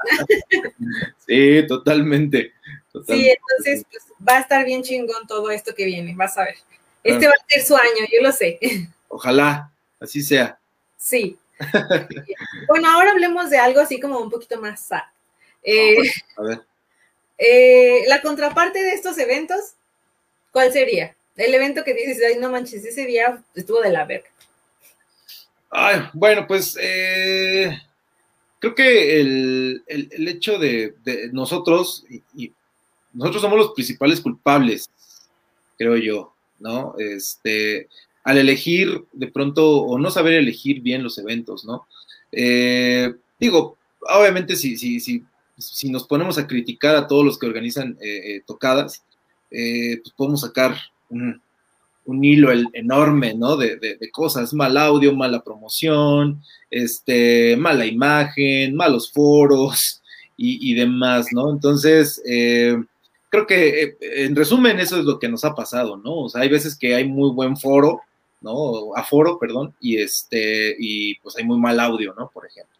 sí, 1.26 1.66
totalmente. 1.66 2.52
Sí, 3.06 3.28
entonces 3.28 3.84
pues, 3.90 4.04
va 4.26 4.36
a 4.36 4.40
estar 4.40 4.64
bien 4.64 4.82
chingón 4.82 5.26
todo 5.26 5.50
esto 5.50 5.74
que 5.74 5.84
viene, 5.86 6.14
vas 6.14 6.38
a 6.38 6.44
ver. 6.44 6.56
Este 7.02 7.26
va 7.26 7.32
a 7.32 7.50
ser 7.50 7.64
su 7.64 7.74
año, 7.74 8.06
yo 8.12 8.22
lo 8.22 8.32
sé. 8.32 8.58
Ojalá, 9.08 9.70
así 10.00 10.22
sea. 10.22 10.58
Sí. 10.96 11.36
bueno, 12.68 12.90
ahora 12.90 13.10
hablemos 13.10 13.50
de 13.50 13.58
algo 13.58 13.80
así 13.80 14.00
como 14.00 14.18
un 14.18 14.30
poquito 14.30 14.60
más 14.60 14.80
sad. 14.86 15.02
Eh, 15.62 15.96
a 16.36 16.42
ver. 16.42 16.62
Eh, 17.38 18.04
la 18.06 18.22
contraparte 18.22 18.80
de 18.80 18.92
estos 18.92 19.18
eventos, 19.18 19.74
¿cuál 20.52 20.72
sería? 20.72 21.16
El 21.36 21.52
evento 21.52 21.82
que 21.82 21.94
dices, 21.94 22.22
ay, 22.26 22.38
no 22.38 22.50
manches, 22.50 22.84
ese 22.84 23.06
día 23.06 23.42
estuvo 23.54 23.80
de 23.80 23.90
la 23.90 24.04
verga. 24.04 24.28
Bueno, 26.12 26.46
pues 26.46 26.78
eh, 26.80 27.76
creo 28.60 28.74
que 28.74 29.20
el, 29.20 29.82
hecho 30.28 30.58
de, 30.58 30.94
nosotros, 31.32 32.04
y, 32.36 32.52
nosotros 33.12 33.42
somos 33.42 33.58
los 33.58 33.72
principales 33.72 34.20
culpables 34.20 34.88
creo 35.76 35.96
yo, 35.96 36.32
¿no? 36.60 36.94
Este, 36.98 37.88
al 38.22 38.38
elegir 38.38 39.04
de 39.12 39.26
pronto 39.26 39.80
o 39.80 39.98
no 39.98 40.10
saber 40.10 40.34
elegir 40.34 40.80
bien 40.80 41.02
los 41.02 41.18
eventos, 41.18 41.64
¿no? 41.64 41.86
Eh, 42.30 43.12
digo, 43.40 43.76
obviamente 44.00 44.54
si, 44.54 44.76
si, 44.76 45.00
si, 45.00 45.24
si, 45.58 45.90
nos 45.90 46.06
ponemos 46.06 46.38
a 46.38 46.46
criticar 46.46 46.94
a 46.94 47.08
todos 47.08 47.24
los 47.24 47.38
que 47.38 47.46
organizan 47.46 47.98
eh, 48.00 48.42
tocadas, 48.46 49.04
pues 49.50 50.12
podemos 50.16 50.42
sacar 50.42 50.76
un, 51.08 51.40
un 52.06 52.24
hilo 52.24 52.50
enorme, 52.72 53.34
¿no? 53.34 53.56
De, 53.56 53.76
de, 53.76 54.10
cosas, 54.10 54.52
mal 54.52 54.76
audio, 54.76 55.14
mala 55.14 55.42
promoción, 55.42 56.42
este, 56.70 57.56
mala 57.56 57.86
imagen, 57.86 58.74
malos 58.74 59.10
foros 59.10 60.02
y, 60.36 60.74
demás, 60.74 61.28
¿no? 61.32 61.50
Entonces, 61.50 62.20
eh, 62.26 62.76
creo 63.30 63.46
que 63.46 63.82
eh, 63.82 63.96
en 64.00 64.36
resumen 64.36 64.80
eso 64.80 64.98
es 64.98 65.04
lo 65.04 65.18
que 65.18 65.28
nos 65.28 65.44
ha 65.44 65.54
pasado, 65.54 65.96
¿no? 65.96 66.24
O 66.24 66.28
sea, 66.28 66.42
hay 66.42 66.48
veces 66.48 66.76
que 66.76 66.94
hay 66.94 67.08
muy 67.08 67.30
buen 67.30 67.56
foro, 67.56 68.00
¿no? 68.40 68.94
Aforo, 68.96 69.38
perdón, 69.38 69.74
y 69.80 69.96
este, 69.98 70.76
y 70.78 71.16
pues 71.20 71.36
hay 71.36 71.44
muy 71.44 71.58
mal 71.58 71.80
audio, 71.80 72.14
¿no? 72.18 72.30
Por 72.32 72.46
ejemplo. 72.46 72.74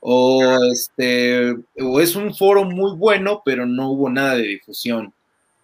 O 0.00 0.42
este, 0.72 1.56
o 1.80 2.00
es 2.00 2.14
un 2.16 2.34
foro 2.34 2.64
muy 2.64 2.94
bueno, 2.96 3.42
pero 3.44 3.66
no 3.66 3.90
hubo 3.90 4.10
nada 4.10 4.36
de 4.36 4.42
difusión. 4.42 5.12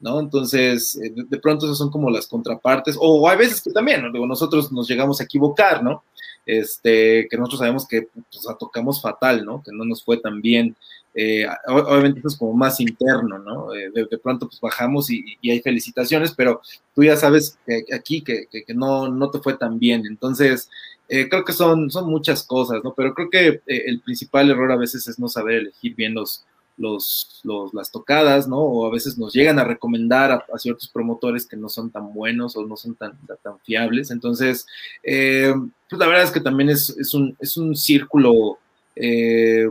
¿No? 0.02 0.18
Entonces, 0.20 0.96
eh, 0.96 1.12
de, 1.14 1.38
pronto 1.38 1.64
esas 1.64 1.78
son 1.78 1.90
como 1.90 2.10
las 2.10 2.26
contrapartes, 2.26 2.96
o 3.00 3.26
hay 3.28 3.38
veces 3.38 3.62
que 3.62 3.70
también, 3.70 4.02
¿no? 4.02 4.26
Nosotros 4.26 4.70
nos 4.72 4.88
llegamos 4.88 5.20
a 5.20 5.24
equivocar, 5.24 5.82
¿no? 5.82 6.04
Este, 6.44 7.28
que 7.30 7.36
nosotros 7.36 7.60
sabemos 7.60 7.86
que 7.86 8.08
pues, 8.12 8.44
tocamos 8.58 9.00
fatal, 9.00 9.44
¿no? 9.44 9.62
Que 9.62 9.70
no 9.72 9.84
nos 9.84 10.04
fue 10.04 10.18
tan 10.18 10.42
bien. 10.42 10.76
Eh, 11.14 11.46
obviamente 11.68 12.18
eso 12.18 12.28
es 12.28 12.36
como 12.36 12.52
más 12.52 12.80
interno, 12.80 13.38
¿no? 13.38 13.72
Eh, 13.74 13.90
de, 13.94 14.18
pronto 14.18 14.48
pues 14.48 14.60
bajamos 14.60 15.08
y, 15.08 15.38
hay 15.48 15.60
felicitaciones, 15.60 16.32
pero 16.34 16.60
tú 16.94 17.04
ya 17.04 17.16
sabes 17.16 17.58
que 17.64 17.84
aquí 17.94 18.22
que, 18.22 18.48
que, 18.50 18.74
no, 18.74 19.08
no 19.08 19.30
te 19.30 19.38
fue 19.38 19.56
tan 19.56 19.78
bien. 19.78 20.02
Entonces, 20.06 20.68
creo 21.08 21.44
que 21.44 21.52
son, 21.52 21.90
son 21.90 22.08
muchas 22.10 22.42
cosas, 22.42 22.80
¿no? 22.82 22.92
Pero 22.94 23.14
creo 23.14 23.30
que 23.30 23.60
el 23.66 24.00
principal 24.00 24.50
error 24.50 24.72
a 24.72 24.76
veces 24.76 25.06
es 25.06 25.18
no 25.18 25.28
saber 25.28 25.56
elegir 25.56 25.94
bien 25.94 26.14
los, 26.14 26.44
los, 26.76 27.40
los, 27.44 27.72
las 27.74 27.90
tocadas, 27.90 28.48
¿no? 28.48 28.58
O 28.58 28.86
a 28.86 28.90
veces 28.90 29.18
nos 29.18 29.32
llegan 29.32 29.58
a 29.58 29.64
recomendar 29.64 30.32
a, 30.32 30.58
ciertos 30.58 30.88
promotores 30.88 31.46
que 31.46 31.56
no 31.56 31.68
son 31.68 31.90
tan 31.90 32.12
buenos 32.12 32.56
o 32.56 32.66
no 32.66 32.76
son 32.76 32.94
tan, 32.94 33.18
tan 33.42 33.58
fiables. 33.60 34.10
Entonces, 34.10 34.66
eh, 35.02 35.54
pues 35.88 35.98
la 35.98 36.06
verdad 36.06 36.24
es 36.24 36.30
que 36.30 36.40
también 36.40 36.70
es, 36.70 36.90
es, 36.90 37.14
un, 37.14 37.36
es 37.38 37.56
un, 37.56 37.76
círculo 37.76 38.58
eh, 38.96 39.68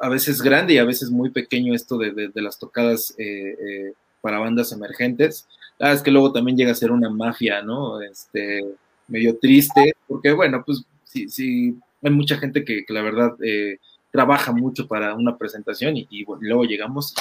a, 0.00 0.08
veces 0.08 0.40
grande 0.40 0.74
y 0.74 0.78
a 0.78 0.84
veces 0.84 1.10
muy 1.10 1.30
pequeño 1.30 1.74
esto 1.74 1.98
de, 1.98 2.12
de, 2.12 2.42
las 2.42 2.58
tocadas 2.58 3.14
eh, 3.18 3.92
para 4.20 4.38
bandas 4.38 4.72
emergentes. 4.72 5.46
La 5.78 5.88
verdad 5.88 5.98
es 5.98 6.04
que 6.04 6.10
luego 6.10 6.32
también 6.32 6.56
llega 6.56 6.72
a 6.72 6.76
ser 6.76 6.90
una 6.90 7.10
mafia, 7.10 7.62
¿no? 7.62 8.00
Este, 8.00 8.64
medio 9.08 9.36
triste, 9.38 9.94
porque 10.06 10.32
bueno, 10.32 10.62
pues 10.64 10.84
sí, 11.04 11.28
sí, 11.28 11.76
hay 12.02 12.10
mucha 12.10 12.38
gente 12.38 12.64
que, 12.64 12.84
que 12.84 12.92
la 12.92 13.02
verdad 13.02 13.34
trabaja 14.12 14.52
mucho 14.52 14.86
para 14.86 15.14
una 15.14 15.36
presentación 15.36 15.96
y, 15.96 16.24
luego 16.40 16.64
llegamos 16.64 17.14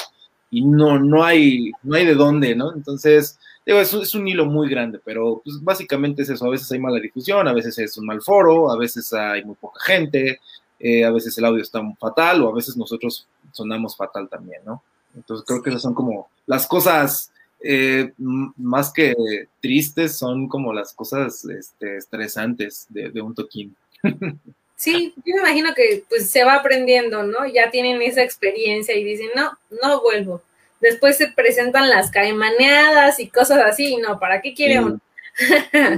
y, 0.51 0.63
no, 0.63 0.99
no, 0.99 1.23
hay, 1.23 1.71
no 1.81 1.95
hay 1.95 2.05
de 2.05 2.13
dónde, 2.13 2.53
¿no? 2.53 2.73
Entonces, 2.73 3.39
digo, 3.65 3.79
es, 3.79 4.13
un 4.13 4.27
hilo 4.27 4.45
muy 4.45 4.69
grande, 4.69 4.99
pero 5.03 5.41
pues 5.43 5.63
básicamente 5.63 6.21
es 6.23 6.29
eso, 6.29 6.45
a 6.45 6.49
veces 6.49 6.69
hay 6.71 6.79
mala 6.79 6.99
difusión, 6.99 7.47
a 7.47 7.53
veces 7.53 7.79
es 7.79 7.97
un 7.97 8.05
mal 8.05 8.21
foro, 8.21 8.69
a 8.69 8.77
veces 8.77 9.11
hay 9.13 9.43
muy 9.45 9.55
poca 9.55 9.79
gente, 9.85 10.41
eh, 10.79 11.05
a 11.05 11.11
veces 11.11 11.37
el 11.37 11.45
audio 11.45 11.61
está 11.61 11.81
fatal 11.97 12.43
o 12.43 12.49
a 12.49 12.55
veces 12.55 12.75
nosotros 12.75 13.25
sonamos 13.53 13.95
fatal 13.95 14.27
también, 14.27 14.61
¿no? 14.65 14.83
Entonces 15.15 15.45
creo 15.47 15.61
que 15.61 15.69
esas 15.69 15.81
son 15.81 15.93
como 15.93 16.29
las 16.45 16.67
cosas 16.67 17.31
eh, 17.63 18.11
más 18.17 18.91
que 18.91 19.15
tristes, 19.61 20.17
son 20.17 20.49
como 20.49 20.73
las 20.73 20.93
cosas 20.93 21.45
este, 21.45 21.95
estresantes 21.97 22.87
de 22.89 23.21
un 23.21 23.33
toquín. 23.33 23.75
Sí, 24.81 25.13
yo 25.17 25.35
me 25.35 25.41
imagino 25.41 25.75
que 25.75 26.05
pues 26.09 26.31
se 26.31 26.43
va 26.43 26.55
aprendiendo, 26.55 27.21
¿no? 27.21 27.45
Ya 27.45 27.69
tienen 27.69 28.01
esa 28.01 28.23
experiencia 28.23 28.97
y 28.97 29.03
dicen, 29.03 29.29
no, 29.35 29.51
no 29.79 30.01
vuelvo. 30.01 30.41
Después 30.79 31.17
se 31.17 31.31
presentan 31.31 31.87
las 31.87 32.09
caimaneadas 32.09 33.19
y 33.19 33.27
cosas 33.27 33.59
así, 33.59 33.97
no, 33.97 34.17
¿para 34.17 34.41
qué 34.41 34.55
quiere 34.55 34.79
uno? 34.79 34.99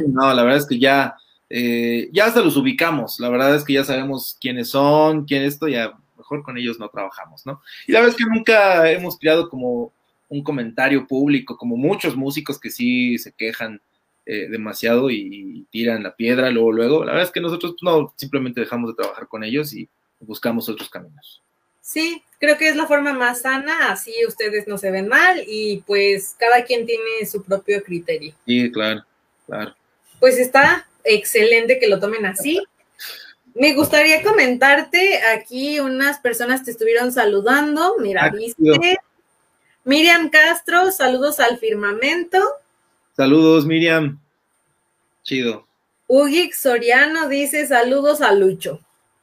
no, 0.08 0.34
la 0.34 0.44
verdad 0.44 0.60
es 0.60 0.68
que 0.68 0.80
ya, 0.80 1.16
eh, 1.50 2.10
ya 2.12 2.26
hasta 2.26 2.42
los 2.42 2.58
ubicamos, 2.58 3.22
la 3.22 3.30
verdad 3.30 3.56
es 3.56 3.64
que 3.64 3.72
ya 3.72 3.86
sabemos 3.86 4.38
quiénes 4.42 4.72
son, 4.72 5.24
quién 5.24 5.44
esto, 5.44 5.70
ya 5.70 5.94
mejor 6.18 6.44
con 6.44 6.58
ellos 6.58 6.78
no 6.78 6.90
trabajamos, 6.90 7.46
¿no? 7.46 7.62
Y 7.88 7.94
la 7.94 8.02
verdad 8.02 8.18
es 8.18 8.22
que 8.22 8.30
nunca 8.30 8.92
hemos 8.92 9.18
creado 9.18 9.48
como 9.48 9.94
un 10.28 10.44
comentario 10.44 11.08
público, 11.08 11.56
como 11.56 11.78
muchos 11.78 12.18
músicos 12.18 12.60
que 12.60 12.70
sí 12.70 13.18
se 13.18 13.32
quejan 13.32 13.80
eh, 14.26 14.48
demasiado 14.50 15.10
y, 15.10 15.68
tiran 15.70 16.04
la 16.04 16.16
piedra 16.16 16.50
luego, 16.52 16.72
luego. 16.72 17.04
La 17.04 17.12
verdad 17.12 17.28
es 17.28 17.32
que 17.32 17.42
nosotros 17.42 17.76
no, 17.82 18.14
simplemente 18.16 18.62
dejamos 18.62 18.92
de 18.92 19.02
trabajar 19.02 19.28
con 19.28 19.44
ellos 19.44 19.74
y 19.74 19.90
buscamos 20.20 20.70
otros 20.70 20.90
caminos. 20.90 21.42
Sí, 21.82 22.24
creo 22.40 22.58
que 22.58 22.70
es 22.70 22.76
la 22.76 22.86
forma 22.86 23.12
más 23.14 23.42
sana, 23.42 23.92
así 23.92 24.14
ustedes 24.28 24.68
no 24.68 24.78
se 24.78 24.92
ven 24.92 25.08
mal 25.08 25.44
y 25.46 25.84
pues 25.86 26.36
cada 26.40 26.64
quien 26.64 26.86
tiene 26.86 27.26
su 27.30 27.44
propio 27.44 27.84
criterio. 27.84 28.34
Sí, 28.46 28.72
claro, 28.72 29.04
claro. 29.46 29.76
Pues 30.20 30.38
está 30.38 30.88
excelente 31.04 31.80
que 31.80 31.90
lo 31.90 32.00
tomen 32.00 32.26
así. 32.26 32.62
Me 33.56 33.74
gustaría 33.74 34.24
comentarte, 34.24 35.22
aquí 35.24 35.80
unas 35.80 36.20
personas 36.20 36.64
te 36.64 36.72
estuvieron 36.72 37.12
saludando, 37.12 37.98
mira, 38.00 38.30
viste. 38.30 39.00
Miriam 39.84 40.30
Castro, 40.30 40.92
saludos 40.92 41.40
al 41.42 41.58
firmamento. 41.58 42.40
Saludos, 43.16 43.68
Miriam. 43.68 44.20
Chido. 45.22 45.68
Ugix 46.08 46.58
Soriano 46.58 47.30
dice 47.30 47.68
saludos 47.68 48.22
a 48.22 48.34
Lucho. 48.34 48.80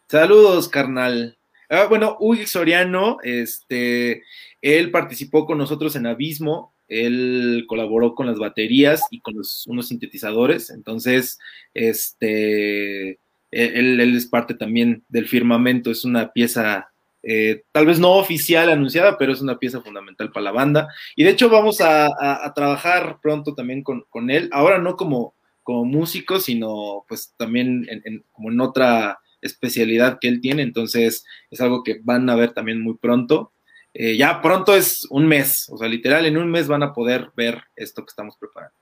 Saludos, 0.08 0.68
carnal. 0.68 1.36
Ah, 1.68 1.86
bueno, 1.88 2.16
Ugix 2.20 2.50
Soriano, 2.50 3.18
este, 3.24 4.22
él 4.62 4.90
participó 4.92 5.44
con 5.44 5.58
nosotros 5.58 5.96
en 5.96 6.06
Abismo, 6.06 6.72
él 6.86 7.64
colaboró 7.68 8.14
con 8.14 8.26
las 8.26 8.38
baterías 8.38 9.02
y 9.10 9.20
con 9.20 9.34
los, 9.34 9.66
unos 9.66 9.88
sintetizadores, 9.88 10.70
entonces, 10.70 11.38
este, 11.74 13.18
él, 13.50 14.00
él 14.00 14.16
es 14.16 14.26
parte 14.26 14.54
también 14.54 15.04
del 15.08 15.26
firmamento, 15.26 15.90
es 15.90 16.04
una 16.04 16.32
pieza 16.32 16.89
eh, 17.22 17.62
tal 17.72 17.86
vez 17.86 17.98
no 17.98 18.12
oficial 18.14 18.70
anunciada, 18.70 19.18
pero 19.18 19.32
es 19.32 19.40
una 19.40 19.58
pieza 19.58 19.80
fundamental 19.80 20.30
para 20.32 20.44
la 20.44 20.52
banda. 20.52 20.88
Y 21.16 21.24
de 21.24 21.30
hecho 21.30 21.48
vamos 21.48 21.80
a, 21.80 22.08
trabajar 22.54 23.18
pronto 23.22 23.54
también 23.54 23.82
con, 23.82 24.30
él, 24.30 24.48
ahora 24.52 24.78
no 24.78 24.96
como, 24.96 25.34
como 25.62 25.84
músico, 25.84 26.40
sino 26.40 27.04
pues 27.08 27.34
también 27.36 27.86
en, 27.88 28.24
como 28.32 28.50
en 28.50 28.60
otra 28.60 29.18
especialidad 29.40 30.18
que 30.20 30.28
él 30.28 30.40
tiene, 30.40 30.62
entonces 30.62 31.24
es 31.50 31.60
algo 31.60 31.82
que 31.82 32.00
van 32.02 32.28
a 32.28 32.36
ver 32.36 32.52
también 32.52 32.80
muy 32.80 32.96
pronto. 32.96 33.52
Eh, 33.92 34.16
ya 34.16 34.40
pronto 34.40 34.76
es 34.76 35.06
un 35.10 35.26
mes, 35.26 35.68
o 35.68 35.76
sea, 35.76 35.88
literal, 35.88 36.24
en 36.26 36.36
un 36.36 36.50
mes 36.50 36.68
van 36.68 36.82
a 36.82 36.92
poder 36.92 37.30
ver 37.36 37.64
esto 37.74 38.04
que 38.04 38.10
estamos 38.10 38.36
preparando. 38.36 38.74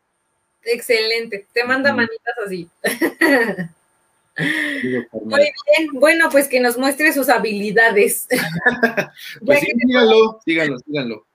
Excelente, 0.63 1.47
te 1.53 1.65
manda 1.65 1.95
manitas 1.95 2.35
así. 2.45 2.69
Muy 4.39 5.41
bien, 5.41 5.89
bueno, 5.95 6.29
pues 6.31 6.49
que 6.49 6.61
nos 6.61 6.79
muestre 6.79 7.13
sus 7.13 7.29
habilidades. 7.29 8.27
pues 9.45 9.61
síganlo, 9.61 10.41
síganlo, 10.45 10.79
síganlo. 10.79 11.27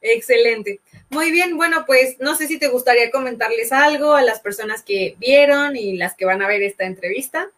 Excelente. 0.00 0.80
Muy 1.10 1.30
bien, 1.30 1.56
bueno, 1.56 1.84
pues 1.86 2.16
no 2.20 2.34
sé 2.34 2.46
si 2.46 2.58
te 2.58 2.68
gustaría 2.68 3.10
comentarles 3.10 3.72
algo 3.72 4.14
a 4.14 4.22
las 4.22 4.40
personas 4.40 4.82
que 4.82 5.16
vieron 5.18 5.76
y 5.76 5.96
las 5.96 6.14
que 6.14 6.26
van 6.26 6.42
a 6.42 6.48
ver 6.48 6.62
esta 6.62 6.84
entrevista. 6.84 7.48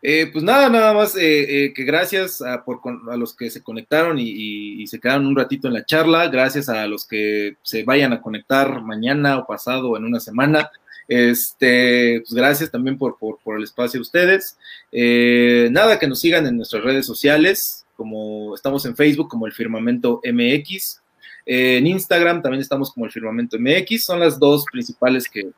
Eh, 0.00 0.30
pues 0.32 0.44
nada, 0.44 0.70
nada 0.70 0.94
más 0.94 1.16
eh, 1.16 1.66
eh, 1.66 1.74
que 1.74 1.84
gracias 1.84 2.40
a, 2.40 2.64
por, 2.64 2.80
a, 3.10 3.16
los 3.16 3.34
que 3.34 3.50
se 3.50 3.62
conectaron 3.62 4.16
y, 4.18 4.86
se 4.86 4.98
quedaron 5.00 5.26
un 5.26 5.36
ratito 5.36 5.68
en 5.68 5.74
la 5.74 5.84
charla, 5.84 6.28
gracias 6.28 6.68
a 6.68 6.86
los 6.86 7.06
que 7.06 7.56
se 7.62 7.82
vayan 7.82 8.12
a 8.12 8.22
conectar 8.22 8.80
mañana 8.80 9.38
o 9.38 9.46
pasado 9.46 9.90
o 9.90 9.96
en 9.96 10.04
una 10.04 10.20
semana. 10.20 10.70
Este, 11.08 12.20
pues 12.20 12.34
gracias 12.34 12.70
también 12.70 12.98
por, 12.98 13.16
el 13.56 13.62
espacio 13.64 13.98
a 13.98 14.02
ustedes. 14.02 14.58
Eh, 14.92 15.68
nada, 15.72 15.98
que 15.98 16.06
nos 16.06 16.20
sigan 16.20 16.46
en 16.46 16.58
nuestras 16.58 16.84
redes 16.84 17.06
sociales, 17.06 17.86
como 17.96 18.54
estamos 18.54 18.84
en 18.84 18.94
Facebook 18.94 19.28
como 19.28 19.46
el 19.46 19.52
Firmamento 19.52 20.20
MX. 20.24 21.00
en 21.46 21.86
Instagram 21.86 22.42
también 22.42 22.60
estamos 22.60 22.92
como 22.92 23.06
el 23.06 23.12
Firmamento 23.12 23.58
MX. 23.58 24.04
Son 24.04 24.20
las 24.20 24.38
dos 24.38 24.64
principales 24.70 25.28
que, 25.28 25.50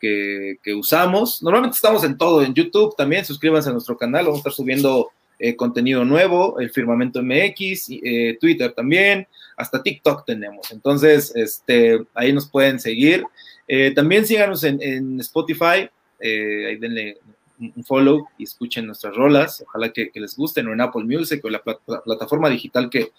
que, 0.00 0.74
usamos. 0.74 1.42
Normalmente 1.42 1.76
estamos 1.76 2.02
en 2.04 2.16
todo, 2.16 2.42
en 2.42 2.54
YouTube 2.54 2.96
también. 2.96 3.24
Suscríbanse 3.24 3.68
a 3.68 3.72
nuestro 3.72 3.96
canal, 3.96 4.24
vamos 4.24 4.38
a 4.38 4.40
estar 4.40 4.52
subiendo 4.52 5.10
eh, 5.38 5.56
contenido 5.56 6.04
nuevo, 6.04 6.58
el 6.60 6.70
Firmamento 6.70 7.22
MX, 7.22 7.88
eh, 8.02 8.36
Twitter 8.40 8.72
también, 8.72 9.26
hasta 9.56 9.82
TikTok 9.82 10.26
tenemos. 10.26 10.70
Entonces, 10.70 11.32
este, 11.34 11.98
ahí 12.14 12.32
nos 12.32 12.48
pueden 12.48 12.78
seguir. 12.78 13.24
Eh, 13.72 13.92
también 13.94 14.26
síganos 14.26 14.64
en, 14.64 15.20
Spotify, 15.20 15.88
eh, 16.18 16.66
ahí 16.66 16.76
denle 16.76 17.18
un 17.60 17.84
follow 17.84 18.26
y 18.36 18.42
escuchen 18.42 18.84
nuestras 18.84 19.14
rolas, 19.14 19.62
ojalá 19.64 19.92
que, 19.92 20.10
les 20.12 20.34
gusten, 20.34 20.66
o 20.66 20.72
en 20.72 20.80
Apple 20.80 21.04
Music 21.04 21.40
o 21.44 21.50
la, 21.50 21.62
plataforma 21.62 22.50
digital 22.50 22.90
que, 22.90 23.12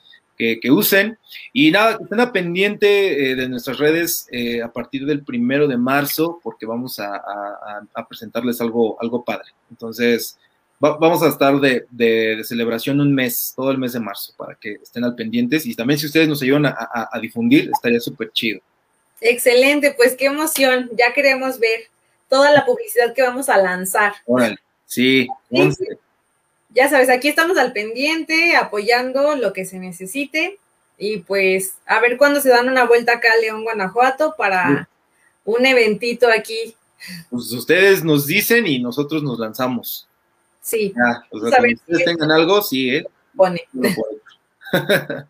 usen. 0.69 1.17
Y 1.53 1.71
nada, 1.71 1.97
que 1.97 2.03
estén 2.03 2.19
a 2.19 2.33
pendiente 2.33 3.31
eh, 3.31 3.35
de 3.35 3.47
nuestras 3.47 3.77
redes 3.77 4.27
a 4.61 4.69
partir 4.73 5.05
del 5.05 5.23
primero 5.23 5.69
de 5.69 5.77
marzo, 5.77 6.41
porque 6.43 6.65
vamos 6.65 6.99
a, 6.99 7.23
presentarles 8.09 8.59
algo, 8.59 8.97
algo 8.99 9.23
padre. 9.23 9.51
Entonces, 9.69 10.37
vamos 10.81 11.23
a 11.23 11.29
estar 11.29 11.61
de, 11.61 12.41
celebración 12.43 12.99
un 12.99 13.15
mes, 13.15 13.53
todo 13.55 13.71
el 13.71 13.77
mes 13.77 13.93
de 13.93 14.01
marzo, 14.01 14.33
para 14.35 14.55
que 14.55 14.73
estén 14.83 15.05
al 15.05 15.15
pendientes. 15.15 15.65
Y 15.65 15.75
también 15.75 15.97
si 15.97 16.07
ustedes 16.07 16.27
nos 16.27 16.41
ayudan 16.41 16.65
a, 16.65 17.19
difundir, 17.21 17.69
estaría 17.73 18.01
súper 18.01 18.33
chido. 18.33 18.59
Excelente, 19.21 19.93
pues 19.95 20.15
qué 20.15 20.25
emoción. 20.25 20.89
Ya 20.97 21.13
queremos 21.13 21.59
ver 21.59 21.81
toda 22.27 22.51
la 22.51 22.65
publicidad 22.65 23.13
que 23.13 23.21
vamos 23.21 23.49
a 23.49 23.57
lanzar. 23.57 24.13
Órale, 24.25 24.57
sí, 24.85 25.27
Ya 26.73 26.89
sabes, 26.89 27.09
aquí 27.09 27.27
estamos 27.27 27.57
al 27.57 27.71
pendiente, 27.71 28.55
apoyando 28.55 29.35
lo 29.35 29.53
que 29.53 29.65
se 29.65 29.77
necesite. 29.77 30.57
Y 30.97 31.19
pues 31.19 31.75
a 31.85 31.99
ver 31.99 32.17
cuándo 32.17 32.41
se 32.41 32.49
dan 32.49 32.67
una 32.67 32.85
vuelta 32.85 33.13
acá 33.13 33.29
a 33.33 33.41
León, 33.41 33.63
Guanajuato, 33.63 34.35
para 34.37 34.89
un 35.45 35.65
eventito 35.65 36.27
aquí. 36.29 36.75
Pues 37.29 37.51
ustedes 37.51 38.03
nos 38.03 38.27
dicen 38.27 38.67
y 38.67 38.79
nosotros 38.79 39.23
nos 39.23 39.39
lanzamos. 39.39 40.07
Sí. 40.61 40.93
o 41.31 41.39
sea, 41.39 41.59
ustedes 41.59 42.05
tengan 42.05 42.31
algo, 42.31 42.61
sí, 42.61 42.95
¿eh? 42.95 43.05
Pone. 43.35 43.67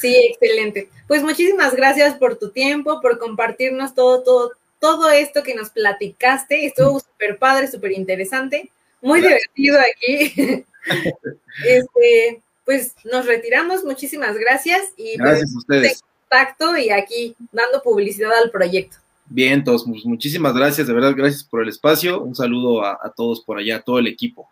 sí, 0.00 0.16
excelente. 0.30 0.88
Pues 1.06 1.22
muchísimas 1.22 1.74
gracias 1.74 2.14
por 2.14 2.36
tu 2.36 2.50
tiempo, 2.50 3.00
por 3.00 3.18
compartirnos 3.18 3.94
todo, 3.94 4.22
todo, 4.22 4.52
todo 4.78 5.10
esto 5.10 5.42
que 5.42 5.54
nos 5.54 5.70
platicaste. 5.70 6.66
Estuvo 6.66 7.00
súper 7.00 7.38
padre, 7.38 7.68
súper 7.70 7.92
interesante, 7.92 8.70
muy 9.00 9.20
divertido 9.20 9.78
aquí. 9.80 10.64
este, 11.66 12.42
pues 12.64 12.94
nos 13.04 13.26
retiramos, 13.26 13.84
muchísimas 13.84 14.36
gracias 14.36 14.92
y 14.96 15.16
pues, 15.16 15.30
gracias 15.30 15.54
a 15.54 15.58
ustedes. 15.58 16.02
contacto 16.28 16.76
y 16.76 16.90
aquí 16.90 17.36
dando 17.52 17.82
publicidad 17.82 18.32
al 18.42 18.50
proyecto. 18.50 18.98
Bien, 19.26 19.64
todos, 19.64 19.86
muchísimas 19.86 20.54
gracias, 20.54 20.86
de 20.86 20.92
verdad, 20.92 21.14
gracias 21.16 21.44
por 21.44 21.62
el 21.62 21.68
espacio. 21.68 22.20
Un 22.20 22.34
saludo 22.34 22.84
a, 22.84 23.12
todos 23.16 23.42
por 23.42 23.58
allá, 23.58 23.76
a 23.76 23.82
todo 23.82 23.98
el 23.98 24.06
equipo. 24.06 24.48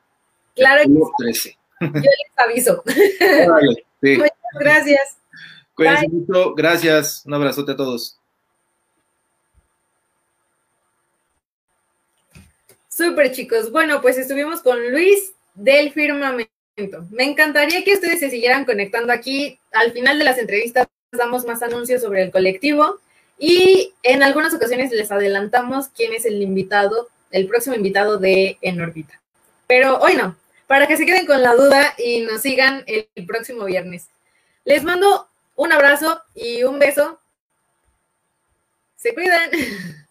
Claro 0.54 0.82
que 1.18 1.34
sí. 1.34 1.56
Yo 1.80 1.88
les 1.90 2.38
aviso. 2.38 2.82
Muchas 4.02 4.32
gracias. 4.58 5.18
Cuídense 5.74 6.08
mucho, 6.08 6.54
gracias. 6.54 7.22
Un 7.24 7.34
abrazote 7.34 7.72
a 7.72 7.76
todos. 7.76 8.18
Súper 12.88 13.32
chicos. 13.32 13.72
Bueno, 13.72 14.02
pues 14.02 14.18
estuvimos 14.18 14.60
con 14.60 14.90
Luis 14.90 15.32
del 15.54 15.92
Firmamento. 15.92 16.50
Me 17.10 17.24
encantaría 17.24 17.84
que 17.84 17.94
ustedes 17.94 18.20
se 18.20 18.30
siguieran 18.30 18.66
conectando 18.66 19.12
aquí. 19.12 19.58
Al 19.72 19.92
final 19.92 20.18
de 20.18 20.24
las 20.24 20.38
entrevistas 20.38 20.86
damos 21.10 21.46
más 21.46 21.62
anuncios 21.62 22.02
sobre 22.02 22.22
el 22.22 22.30
colectivo. 22.30 22.98
Y 23.38 23.94
en 24.02 24.22
algunas 24.22 24.52
ocasiones 24.52 24.92
les 24.92 25.10
adelantamos 25.10 25.88
quién 25.88 26.12
es 26.12 26.26
el 26.26 26.40
invitado, 26.42 27.08
el 27.30 27.48
próximo 27.48 27.74
invitado 27.74 28.18
de 28.18 28.58
En 28.60 28.80
órbita. 28.80 29.20
Pero 29.66 29.98
hoy 29.98 30.14
no, 30.14 30.36
para 30.66 30.86
que 30.86 30.98
se 30.98 31.06
queden 31.06 31.26
con 31.26 31.42
la 31.42 31.54
duda 31.54 31.94
y 31.96 32.20
nos 32.20 32.42
sigan 32.42 32.84
el 32.86 33.08
próximo 33.26 33.64
viernes. 33.64 34.08
Les 34.64 34.84
mando 34.84 35.28
un 35.62 35.72
abrazo 35.72 36.20
y 36.34 36.64
un 36.64 36.78
beso. 36.80 37.20
Se 38.96 39.14
cuidan. 39.14 39.50